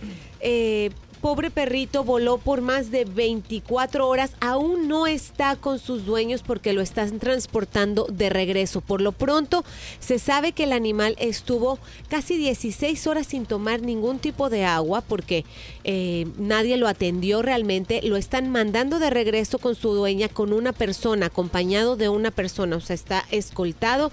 [0.41, 0.91] eh,
[1.21, 6.73] pobre perrito, voló por más de 24 horas, aún no está con sus dueños porque
[6.73, 8.81] lo están transportando de regreso.
[8.81, 9.65] Por lo pronto,
[10.01, 15.03] se sabe que el animal estuvo casi 16 horas sin tomar ningún tipo de agua
[15.03, 15.45] porque
[15.85, 18.01] eh, nadie lo atendió realmente.
[18.03, 22.77] Lo están mandando de regreso con su dueña, con una persona, acompañado de una persona,
[22.77, 24.11] o sea, está escoltado.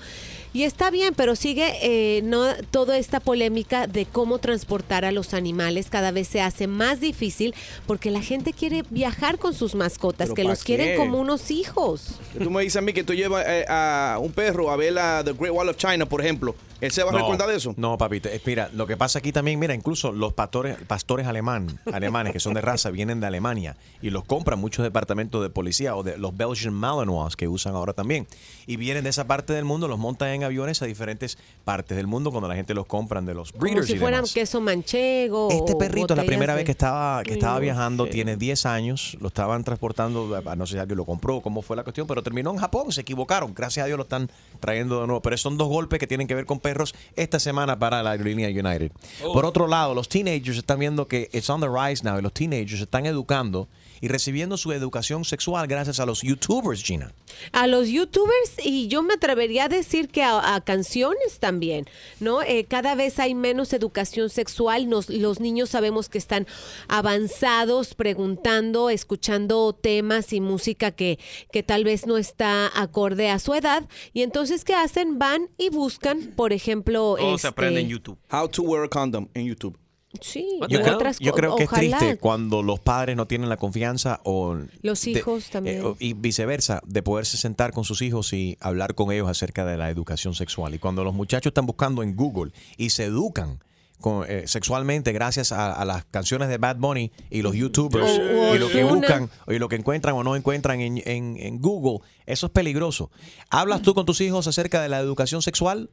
[0.53, 5.33] Y está bien, pero sigue eh, no toda esta polémica de cómo transportar a los
[5.33, 5.89] animales.
[5.89, 7.53] Cada vez se hace más difícil
[7.85, 12.15] porque la gente quiere viajar con sus mascotas, ¿Pero que los quieren como unos hijos.
[12.41, 15.21] Tú me dices a mí que tú llevas eh, a un perro a ver la
[15.23, 16.55] The Great Wall of China, por ejemplo.
[16.79, 17.73] ¿Él se va a No, recordar de eso?
[17.75, 18.29] No, papito.
[18.29, 22.39] Eh, Mira, lo que pasa aquí también, mira, incluso los pastores, pastores alemán, alemanes que
[22.39, 26.17] son de raza vienen de Alemania y los compran muchos departamentos de policía o de
[26.17, 28.27] los Belgian Malinois que usan ahora también.
[28.67, 32.07] Y vienen de esa parte del mundo, los montan en aviones a diferentes partes del
[32.07, 34.33] mundo cuando la gente los compran de los Como breeders si y fueran demás.
[34.33, 35.49] queso manchego.
[35.51, 38.11] Este perrito, la primera de- vez que estaba, que estaba viajando, sé.
[38.11, 41.83] tiene 10 años, lo estaban transportando, no sé si alguien lo compró, cómo fue la
[41.83, 44.29] cuestión, pero terminó en Japón, se equivocaron, gracias a Dios lo están
[44.59, 47.77] trayendo de nuevo, pero son dos golpes que tienen que ver con perros esta semana
[47.79, 48.91] para la aerolínea United.
[49.33, 52.33] Por otro lado, los teenagers están viendo que it's on the rise now, y los
[52.33, 53.67] teenagers se están educando
[54.01, 57.13] y recibiendo su educación sexual gracias a los youtubers, Gina.
[57.51, 61.85] A los youtubers y yo me atrevería a decir que a, a canciones también,
[62.19, 62.41] ¿no?
[62.41, 66.47] Eh, cada vez hay menos educación sexual, nos, los niños sabemos que están
[66.87, 71.19] avanzados, preguntando, escuchando temas y música que,
[71.51, 75.19] que tal vez no está acorde a su edad y entonces ¿qué hacen?
[75.19, 78.17] Van y buscan, por ejemplo, Todo se aprende en este, YouTube.
[78.31, 79.77] How to wear a condom en YouTube.
[80.21, 81.81] Sí, Yo creo, otras yo co- creo que ojalá.
[81.83, 85.77] es triste cuando los padres no tienen la confianza o Los de- hijos también.
[85.77, 89.65] eh, o- y viceversa, de poderse sentar con sus hijos y hablar con ellos acerca
[89.65, 90.73] de la educación sexual.
[90.75, 93.59] Y cuando los muchachos están buscando en Google y se educan
[93.99, 98.19] con, eh, sexualmente gracias a, a las canciones de Bad Bunny y los YouTubers
[98.53, 102.05] y lo que buscan y lo que encuentran o no encuentran en, en- en Google,
[102.27, 103.09] eso es peligroso.
[103.49, 105.89] ¿Hablas tú con tus hijos acerca de la educación sexual?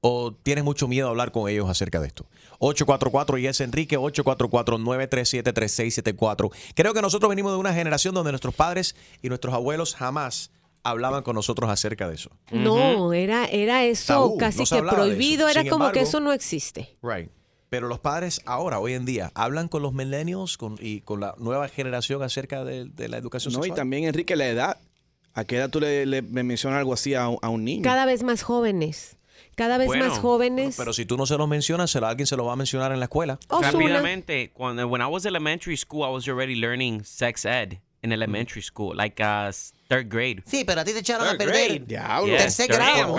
[0.00, 2.24] ¿O tienes mucho miedo a hablar con ellos acerca de esto?
[2.60, 6.50] 844 y es Enrique, 844-937-3674.
[6.74, 10.50] Creo que nosotros venimos de una generación donde nuestros padres y nuestros abuelos jamás
[10.84, 12.30] hablaban con nosotros acerca de eso.
[12.52, 16.32] No, era, era eso Tabú, casi no que prohibido, era Sin como que eso no
[16.32, 16.94] existe.
[17.02, 17.30] Right.
[17.68, 21.34] Pero los padres ahora, hoy en día, hablan con los millennials con, y con la
[21.38, 23.76] nueva generación acerca de, de la educación No, y sexual.
[23.76, 24.78] también, Enrique, la edad.
[25.34, 27.82] ¿A qué edad tú le, le- mencionas algo así a un niño?
[27.82, 29.16] Cada vez más jóvenes.
[29.58, 30.76] Cada vez Bueno, más jóvenes.
[30.78, 32.92] Pero si tú no se los mencionas, se lo- alguien se lo va a mencionar
[32.92, 33.40] en la escuela.
[33.50, 38.62] Rápidamente, cuando when I was elementary school, I was already learning sex ed in elementary
[38.62, 39.50] school, like uh,
[39.88, 40.44] third grade.
[40.46, 41.48] Sí, pero a ti te echaron a perder.
[41.48, 41.82] grade.
[41.88, 42.36] Diablo.
[42.36, 43.18] Tercer grado.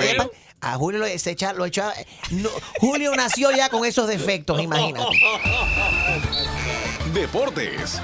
[0.62, 1.92] a Julio lo, se echa- lo echó-
[2.32, 5.06] no, Julio nació ya con esos defectos, imagínate.
[7.14, 8.00] Deportes.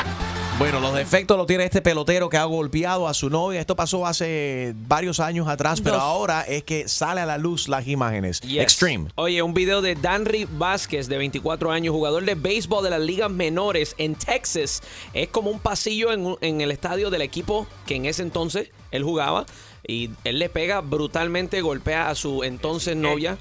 [0.57, 3.59] Bueno, los defectos los tiene este pelotero que ha golpeado a su novia.
[3.59, 6.03] Esto pasó hace varios años atrás, pero Dos.
[6.03, 8.39] ahora es que sale a la luz las imágenes.
[8.39, 8.61] Yes.
[8.61, 9.09] Extreme.
[9.15, 13.29] Oye, un video de Danry Vázquez, de 24 años, jugador de béisbol de las ligas
[13.29, 14.81] menores en Texas.
[15.13, 19.03] Es como un pasillo en, en el estadio del equipo que en ese entonces él
[19.03, 19.45] jugaba.
[19.85, 23.37] Y él le pega brutalmente, golpea a su entonces novia.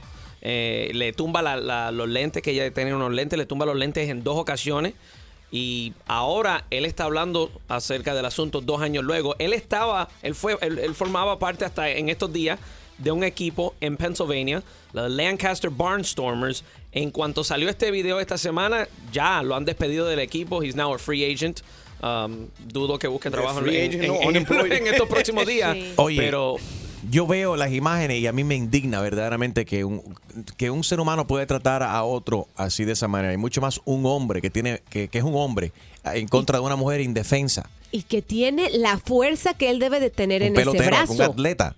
[0.47, 3.77] eh, le tumba la- la- los lentes, que ella tenía unos lentes, le tumba los
[3.77, 4.93] lentes en dos ocasiones.
[5.51, 9.37] Y ahora él está hablando acerca del asunto dos años luego.
[9.39, 12.59] Él estaba, él fue, él, él formaba parte hasta en estos días
[12.99, 16.65] de un equipo en Pennsylvania, los Lancaster Barnstormers.
[16.93, 20.63] En cuanto salió este video esta semana, ya lo han despedido del equipo.
[20.63, 21.61] He's now a free agent.
[22.03, 24.21] Um, dudo que busque trabajo en, en- no,
[24.91, 25.75] estos próximos días.
[25.75, 25.93] Sí.
[25.97, 26.57] Oye, pero
[27.11, 30.03] yo veo las imágenes y a mí me indigna verdaderamente que un,
[30.57, 33.33] que un ser humano puede tratar a otro así de esa manera.
[33.33, 35.73] Y mucho más un hombre que tiene que, que es un hombre
[36.05, 37.69] en contra de una mujer indefensa.
[37.91, 41.13] Y que tiene la fuerza que él debe de tener Un en ese pelotero, brazo.
[41.13, 41.77] un atleta.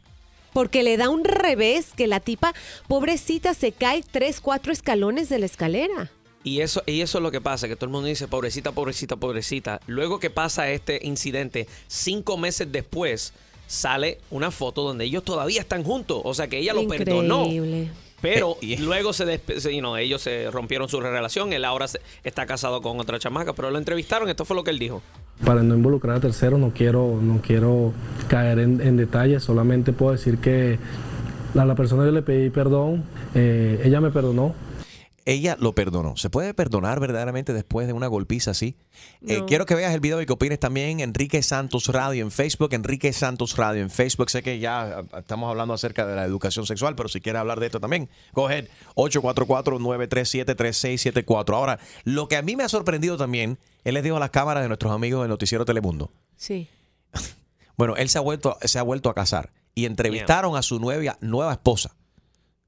[0.52, 2.54] Porque le da un revés que la tipa,
[2.88, 6.10] pobrecita, se cae tres, cuatro escalones de la escalera.
[6.44, 9.16] Y eso, y eso es lo que pasa, que todo el mundo dice, pobrecita, pobrecita,
[9.16, 9.80] pobrecita.
[9.88, 13.32] Luego que pasa este incidente, cinco meses después,
[13.66, 16.20] sale una foto donde ellos todavía están juntos.
[16.24, 17.46] O sea que ella lo perdonó.
[18.22, 19.40] Pero Eh, luego se,
[19.72, 21.52] you know, ellos se rompieron su relación.
[21.52, 24.28] Él ahora se- está casado con otra chamaca, pero lo entrevistaron.
[24.28, 25.02] Esto fue lo que él dijo.
[25.44, 27.92] Para no involucrar a terceros no quiero, no quiero
[28.28, 30.78] caer en, en detalles, solamente puedo decir que
[31.54, 33.04] a la persona yo le pedí perdón,
[33.34, 34.54] eh, ella me perdonó,
[35.26, 36.16] Ella lo perdonó.
[36.16, 38.76] ¿Se puede perdonar verdaderamente después de una golpiza así?
[39.26, 41.00] Eh, quiero que veas el video y que opines también.
[41.00, 42.72] Enrique Santos Radio en Facebook.
[42.72, 44.30] Enrique Santos Radio en Facebook.
[44.30, 47.58] Sé que ya ah, estamos hablando acerca de la educación sexual, pero si quieres hablar
[47.58, 48.66] de esto también, go ahead.
[48.94, 51.56] 844-937-3674.
[51.56, 54.62] Ahora, lo que a mí me ha sorprendido también, él les dijo a las cámaras
[54.62, 56.12] de nuestros amigos del Noticiero Telemundo.
[56.36, 56.68] Sí.
[57.78, 61.18] Bueno, él se ha vuelto, se ha vuelto a casar y entrevistaron a su nueva,
[61.20, 61.94] nueva esposa.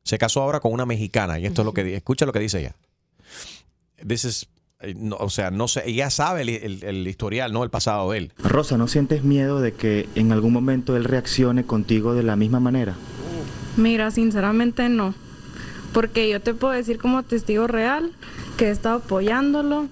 [0.08, 2.60] Se casó ahora con una mexicana y esto es lo que escucha lo que dice
[2.60, 2.74] ella.
[4.06, 4.46] This is,
[4.80, 8.10] eh, no, o sea, no sé, ella sabe el, el- el historial, no el pasado
[8.12, 8.32] de él.
[8.38, 12.58] Rosa, ¿no sientes miedo de que en algún momento él reaccione contigo de la misma
[12.58, 12.94] manera?
[13.76, 15.14] Mira, sinceramente no.
[15.92, 18.12] Porque yo te puedo decir como testigo real
[18.56, 19.88] que he estado apoyándolo.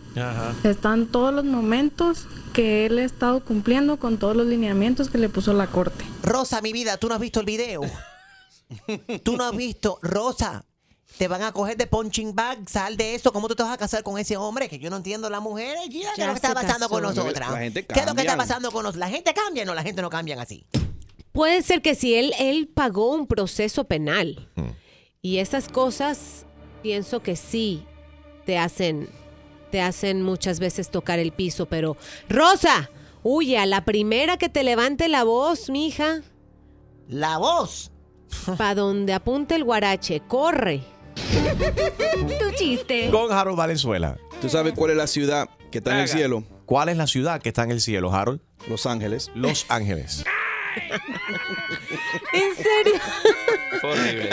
[0.64, 5.29] Están todos los momentos que él ha estado cumpliendo con todos los lineamientos que le
[5.29, 6.07] puso la corte.
[6.23, 7.83] Rosa, mi vida, tú no has visto el video.
[9.23, 10.64] Tú no has visto, Rosa.
[11.19, 13.33] te van a coger de punching bag, sal de eso.
[13.33, 14.69] ¿Cómo tú te vas a casar con ese hombre?
[14.69, 15.83] Que yo no entiendo las mujeres.
[15.91, 17.51] ¿Qué es lo que está pasando con nosotras?
[17.51, 19.01] La gente ¿Qué es lo que está pasando con nosotros?
[19.01, 19.75] ¿La gente cambia o no?
[19.75, 20.67] La gente no cambian así.
[21.33, 24.49] Puede ser que si él, él pagó un proceso penal
[25.21, 26.47] y esas cosas,
[26.83, 27.85] pienso que sí
[28.47, 29.11] te hacen,
[29.71, 31.97] te hacen muchas veces tocar el piso, pero
[32.29, 32.91] Rosa,
[33.23, 36.23] huye a la primera que te levante la voz, mija.
[37.07, 37.91] La voz.
[38.59, 40.83] Pa' donde apunte el guarache, corre.
[42.39, 43.11] Tu chiste.
[43.11, 44.16] Con Harold Valenzuela.
[44.41, 46.12] ¿Tú sabes cuál es la ciudad que está en el Haga.
[46.12, 46.45] cielo?
[46.66, 48.41] ¿Cuál es la ciudad que está en el cielo, Harold?
[48.68, 49.31] Los Ángeles.
[49.35, 50.24] Los Ángeles.
[52.33, 53.01] ¿En serio?
[53.81, 54.31] Fue horrible.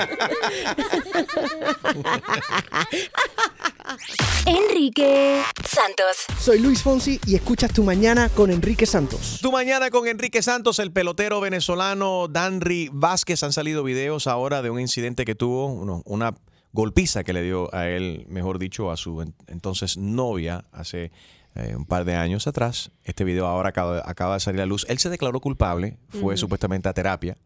[4.45, 6.17] Enrique Santos.
[6.39, 9.39] Soy Luis Fonsi y escuchas Tu Mañana con Enrique Santos.
[9.41, 13.43] Tu mañana con Enrique Santos, el pelotero venezolano Danry Vázquez.
[13.43, 16.33] Han salido videos ahora de un incidente que tuvo, uno- una
[16.73, 21.11] golpiza que le dio a él, mejor dicho, a su en- entonces novia hace
[21.55, 22.91] eh, un par de años atrás.
[23.03, 24.85] Este video ahora acaba, acaba de salir a luz.
[24.89, 27.37] Él se declaró culpable, fue supuestamente a terapia,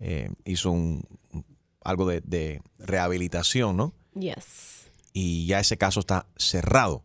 [0.00, 1.02] eh, hizo un,
[1.82, 3.92] algo de, de rehabilitación, ¿no?
[4.14, 4.88] Yes.
[5.12, 7.02] y ya ese caso está cerrado.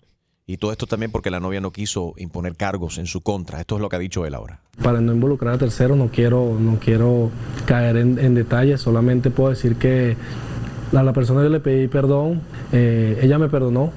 [0.47, 3.59] Y todo esto también porque la novia no quiso imponer cargos en su contra.
[3.59, 4.61] Esto es lo que ha dicho él ahora.
[4.83, 7.31] Para no involucrar a terceros, no quiero, no quiero
[7.65, 10.15] caer en, en detalles, solamente puedo decir que
[10.93, 13.91] a la persona que le pedí perdón, eh, ella me perdonó.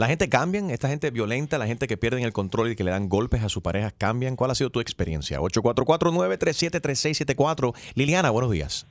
[0.00, 2.90] La gente cambian, esta gente violenta, la gente que pierden el control y que le
[2.90, 4.34] dan golpes a su pareja cambian.
[4.34, 5.40] ¿Cuál ha sido tu experiencia?
[5.40, 7.74] 844-937-3674.
[7.96, 8.86] Liliana, buenos días.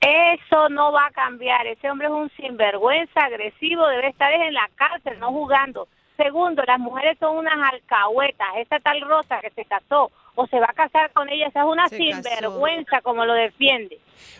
[0.00, 1.64] Eso no va a cambiar.
[1.68, 5.86] Ese hombre es un sinvergüenza, agresivo, debe estar en la cárcel, no jugando.
[6.16, 8.48] Segundo, las mujeres son unas alcahuetas.
[8.56, 11.66] Esa tal Rosa que se casó o se va a casar con ella, esa es
[11.66, 12.22] una Se casó.
[12.22, 13.98] sinvergüenza como lo defiende.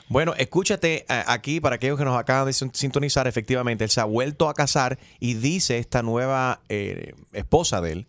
[0.08, 3.26] Bueno, escúchate eh, aquí para aquellos que nos acaban de sin- sintonizar.
[3.26, 8.06] Efectivamente, él se ha vuelto a casar y dice esta nueva eh, esposa de él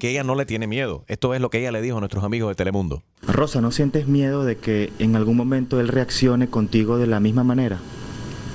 [0.00, 1.04] que ella no le tiene miedo.
[1.06, 3.02] Esto es lo que ella le dijo a nuestros amigos de Telemundo.
[3.22, 7.44] Rosa, ¿no sientes miedo de que en algún momento él reaccione contigo de la misma
[7.44, 7.78] manera?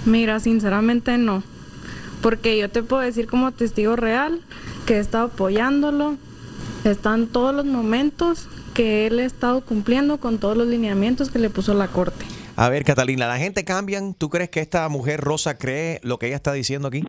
[0.05, 1.41] Mira, sinceramente no.
[2.21, 4.41] Porque yo te puedo decir como testigo real
[4.85, 6.17] que he estado apoyándolo.
[6.83, 8.47] Están todos los momentos
[8.79, 12.23] que él ha estado cumpliendo con todos los lineamientos que le puso la corte.
[12.55, 14.13] A ver, Catalina, ¿la gente cambian?
[14.13, 17.03] ¿Tú crees que esta mujer Rosa cree lo que ella está diciendo aquí?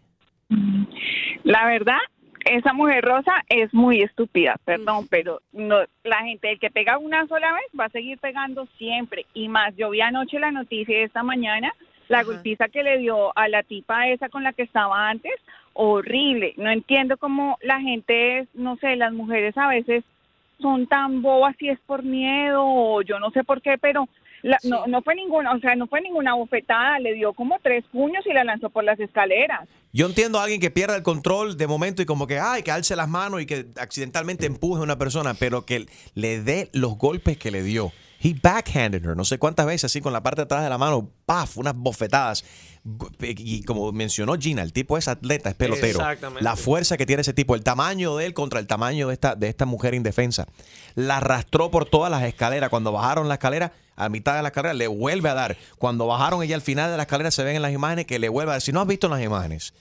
[1.45, 2.01] La verdad,
[2.45, 7.29] esa mujer rosa es muy estúpida, perdón, pero no, la gente, el que pega una
[7.29, 9.27] sola vez va a seguir pegando siempre.
[9.33, 11.73] Y más, yo vi anoche la noticia de esta mañana,
[12.09, 15.35] la golpiza que le dio a la tipa esa con la que estaba antes,
[15.75, 16.53] horrible.
[16.57, 20.03] No entiendo cómo la gente es, no sé, las mujeres a veces
[20.61, 24.09] son tan bobas si es por miedo o yo no sé por qué, pero
[24.43, 27.85] la- no, no fue ninguna, o sea, no fue ninguna bofetada, le dio como tres
[27.93, 29.69] puños y la lanzó por las escaleras.
[29.93, 32.71] Yo entiendo a alguien que pierda el control de momento y como que, ay, que
[32.71, 36.97] alce las manos y que accidentalmente empuje a una persona, pero que le dé los
[36.97, 37.93] golpes que le dio.
[38.23, 40.77] He backhanded her, no sé cuántas veces, así con la parte de atrás de la
[40.77, 42.45] mano, paf, unas bofetadas.
[43.19, 46.01] Y como mencionó Gina, el tipo es atleta, es pelotero.
[46.01, 46.45] Exactamente.
[46.45, 49.37] La fuerza que tiene ese tipo, el tamaño de él contra el tamaño de esta,
[49.37, 50.47] de esta mujer indefensa.
[50.95, 52.69] La arrastró por todas las escaleras.
[52.69, 55.57] Cuando bajaron la escalera, a mitad de la escalera, le vuelve a dar.
[55.79, 58.29] Cuando bajaron ella al final de la escalera, se ven en las imágenes que le
[58.29, 58.61] vuelve a dar.
[58.61, 59.73] Si no has visto las imágenes,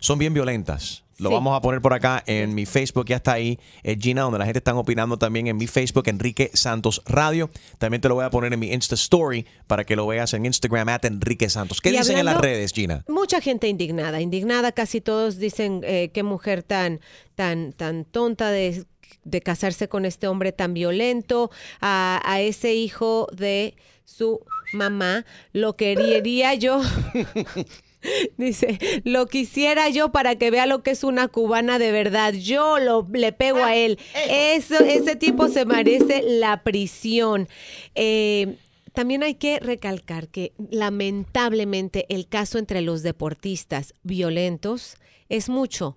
[0.00, 1.02] son bien violentas.
[1.18, 1.34] Lo Sí.
[1.34, 4.44] vamos a poner por acá en mi Facebook, ya está ahí, eh, Gina, donde la
[4.44, 7.48] gente está opinando también en mi Facebook, Enrique Santos Radio.
[7.78, 10.44] También te lo voy a poner en mi Insta Story para que lo veas en
[10.44, 11.80] Instagram, at Enrique Santos.
[11.80, 13.02] ¿Qué Y dicen en las redes, Gina?
[13.08, 17.00] Mucha gente indignada, indignada, casi todos dicen eh, qué mujer tan,
[17.34, 18.84] tan, tan tonta de,
[19.24, 23.74] de casarse con este hombre tan violento, a, a ese hijo de
[24.04, 24.40] su
[24.74, 25.24] mamá,
[25.54, 26.82] lo quería yo.
[28.36, 32.32] Dice, lo quisiera yo para que vea lo que es una cubana de verdad.
[32.34, 33.98] Yo lo, le pego a él.
[34.28, 37.48] Eso, ese tipo se merece la prisión.
[37.94, 38.56] Eh,
[38.92, 44.96] también hay que recalcar que lamentablemente el caso entre los deportistas violentos
[45.28, 45.96] es mucho.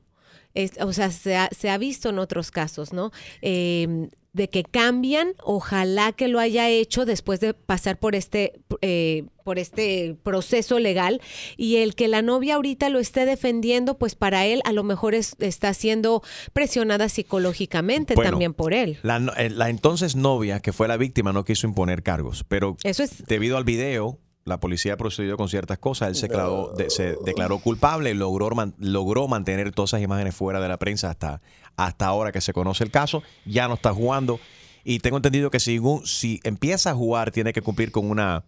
[0.53, 3.11] Es- o sea, se ha, se ha visto en otros casos, ¿no?
[3.41, 9.23] Eh, de que cambian, ojalá que lo haya hecho después de pasar por este, eh,
[9.43, 11.19] por este proceso legal
[11.57, 15.15] y el que la novia ahorita lo esté defendiendo, pues para él a lo mejor
[15.15, 16.21] es- está siendo
[16.53, 18.99] presionada psicológicamente Bueno, también por él.
[19.01, 23.01] La, eh, la entonces novia, que fue la víctima, no quiso imponer cargos, pero Eso
[23.01, 27.15] es- debido al video, la policía procedió con ciertas cosas, él se, declaró, de- se
[27.25, 31.41] declaró culpable, logró, man- logró mantener todas esas imágenes fuera de la prensa hasta,
[31.75, 34.39] hasta ahora que se conoce el caso, ya no está jugando
[34.83, 38.43] y tengo entendido que si, si empieza a jugar tiene que cumplir con una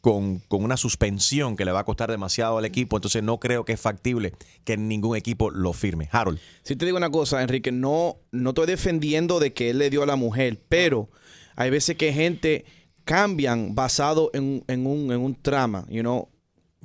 [0.00, 3.64] con, con una suspensión que le va a costar demasiado al equipo, entonces no creo
[3.64, 6.10] que es factible que ningún equipo lo firme.
[6.12, 6.38] Harold.
[6.62, 10.02] Si te digo una cosa, Enrique, no, no estoy defendiendo de que él le dio
[10.02, 11.08] a la mujer, pero
[11.56, 12.66] hay veces que gente
[13.04, 16.28] cambian basado en, en un, en un trama, you know.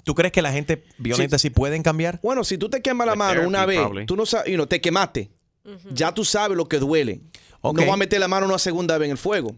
[0.03, 2.19] ¿Tú crees que la gente violenta sí, pueden cambiar?
[2.23, 4.81] Bueno, si tú te quemas la mano una vez, tú no sabes, you know, te
[4.81, 5.29] quemaste.
[5.91, 7.21] Ya tú sabes lo que duele.
[7.61, 9.55] No vas a meter la mano una segunda vez en el fuego.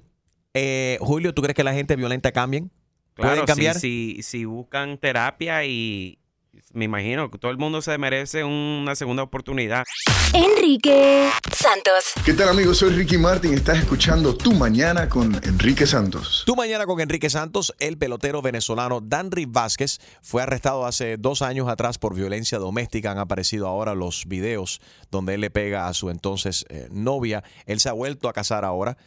[0.53, 2.71] Eh, Julio, ¿tú crees que la gente violenta cambien?
[3.13, 3.75] Claro, ¿Pueden cambiar?
[3.75, 6.19] Si, si, si buscan terapia y
[6.73, 9.83] me imagino que todo el mundo se merece una segunda oportunidad.
[10.33, 12.13] Enrique Santos.
[12.25, 12.77] ¿Qué tal amigos?
[12.77, 13.53] Soy Ricky Martin.
[13.53, 16.43] Estás escuchando Tu Mañana con Enrique Santos.
[16.45, 21.67] Tu mañana con Enrique Santos, el pelotero venezolano Danry Vázquez fue arrestado hace dos años
[21.67, 23.11] atrás por violencia doméstica.
[23.11, 27.43] Han aparecido ahora los videos donde él le pega a su entonces eh, novia.
[27.65, 28.97] Él se ha vuelto a casar ahora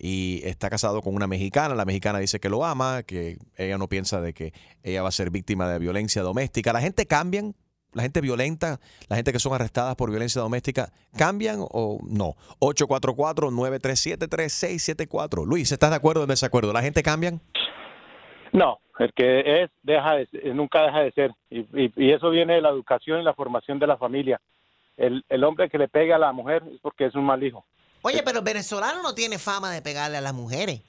[0.00, 1.74] y está casado con una mexicana.
[1.74, 5.12] La mexicana dice que lo ama, que ella no piensa de que ella va a
[5.12, 6.72] ser víctima de violencia doméstica.
[6.72, 7.54] La gente cambian,
[7.92, 12.36] la gente violenta, la gente que son arrestadas por violencia doméstica, ¿cambian o no?
[12.60, 15.44] 844-937-3674.
[15.44, 16.72] Luis, ¿estás de acuerdo o en desacuerdo?
[16.72, 17.42] ¿La gente cambian?
[18.52, 21.32] No, el que es, deja de, nunca deja de ser.
[21.50, 24.40] Y eso viene de la educación y la formación de la familia.
[24.96, 27.64] El, el hombre que le pega a la mujer es porque es un mal hijo.
[28.02, 30.82] Oye, pero el venezolano no tiene fama de pegarle a las mujeres.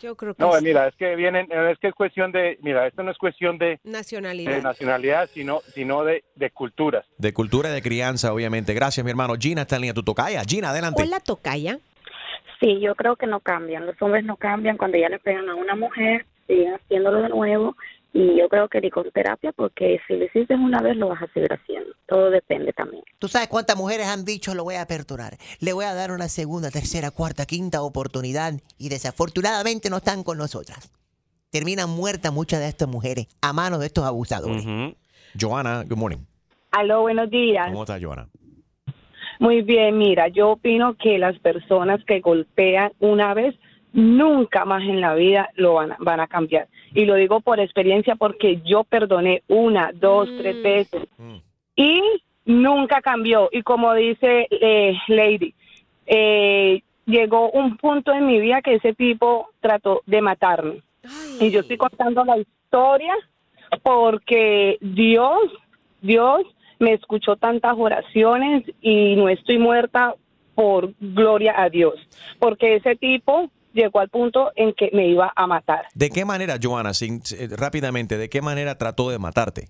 [0.00, 3.02] Yo creo que No, mira, es que vienen, es que es cuestión de, mira, esto
[3.02, 4.52] no es cuestión de, nacionalidad.
[4.52, 7.04] de nacionalidad, sino, sino de, de culturas.
[7.18, 8.72] De cultura y de crianza, obviamente.
[8.72, 9.34] Gracias, mi hermano.
[9.38, 9.94] Gina está en línea.
[9.94, 10.42] Tu tocaya.
[10.48, 11.02] Gina, adelante.
[11.02, 11.78] Hola, Tocaya.
[12.60, 13.84] Sí, yo creo que no cambian.
[13.86, 17.76] Los hombres no cambian cuando ya le pegan a una mujer, siguen haciéndolo de nuevo.
[18.14, 21.22] Y yo creo que ni con terapia, porque si lo hiciste una vez, lo vas
[21.22, 21.94] a seguir haciendo.
[22.06, 23.02] Todo depende también.
[23.18, 25.38] ¿Tú sabes cuántas mujeres han dicho lo voy a perdonar?
[25.60, 30.36] Le voy a dar una segunda, tercera, cuarta, quinta oportunidad y desafortunadamente no están con
[30.36, 30.92] nosotras.
[31.50, 34.64] Terminan muertas muchas de estas mujeres a manos de estos abusadores.
[35.38, 36.18] Joana, good morning.
[36.70, 37.66] Aló, buenos días.
[37.68, 38.28] ¿Cómo estás, Joana?
[39.38, 43.54] Muy bien, mira, yo opino que las personas que golpean una vez
[43.92, 46.68] nunca más en la vida lo van a, van a cambiar.
[46.94, 51.08] Y lo digo por experiencia porque yo perdoné una, dos, tres veces.
[51.76, 52.02] Y
[52.44, 53.48] nunca cambió.
[53.52, 55.54] Y como dice eh, Lady,
[56.06, 60.82] eh, llegó un punto en mi vida que ese tipo trató de matarme.
[61.40, 63.14] Y yo estoy contando la historia
[63.82, 65.40] porque Dios,
[66.00, 66.42] Dios
[66.78, 70.14] me escuchó tantas oraciones y no estoy muerta
[70.54, 71.94] por gloria a Dios,
[72.38, 75.86] porque ese tipo llegó al punto en que me iba a matar.
[75.94, 79.68] ¿De qué manera, Joana, sin- eh, rápidamente, de qué manera trató de matarte?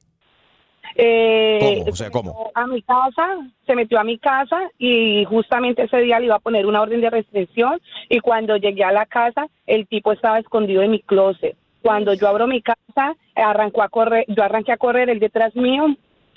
[0.94, 1.90] Eh, ¿Cómo?
[1.90, 2.50] O sea, ¿cómo?
[2.54, 3.26] A mi casa,
[3.66, 7.00] se metió a mi casa y justamente ese día le iba a poner una orden
[7.00, 7.80] de restricción
[8.10, 11.56] y cuando llegué a la casa el tipo estaba escondido en mi closet.
[11.80, 15.86] Cuando yo abro mi casa, arrancó a correr, yo arranqué a correr él detrás mío,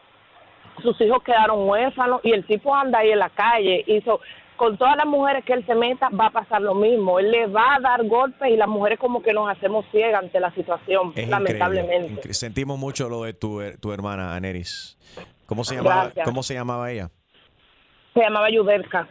[0.82, 3.84] sus hijos quedaron huérfanos y el tipo anda ahí en la calle.
[4.06, 4.20] So,
[4.60, 7.18] con todas las mujeres que él se meta va a pasar lo mismo.
[7.18, 10.40] Él le va a dar golpes y las mujeres como que nos hacemos ciegas ante
[10.40, 12.12] la situación, Es lamentablemente.
[12.12, 12.34] increíble.
[12.34, 14.98] Sentimos mucho lo de tu, her- tu hermana, Aneris.
[15.46, 16.26] ¿Cómo se llamaba, Gracias.
[16.26, 17.10] ¿Cómo se llamaba ella?
[18.14, 19.08] Se llamaba Yudelka.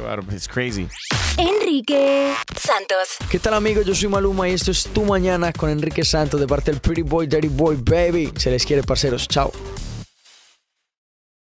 [0.00, 0.88] Qué it's crazy.
[1.36, 3.16] Enrique Santos.
[3.30, 3.84] ¿Qué tal amigos?
[3.86, 7.02] Yo soy Maluma y esto es Tu Mañana con Enrique Santos de parte del Pretty
[7.02, 8.32] Boy, Dirty Boy, Baby.
[8.36, 9.26] Se les quiere, parceros.
[9.28, 9.52] Chao.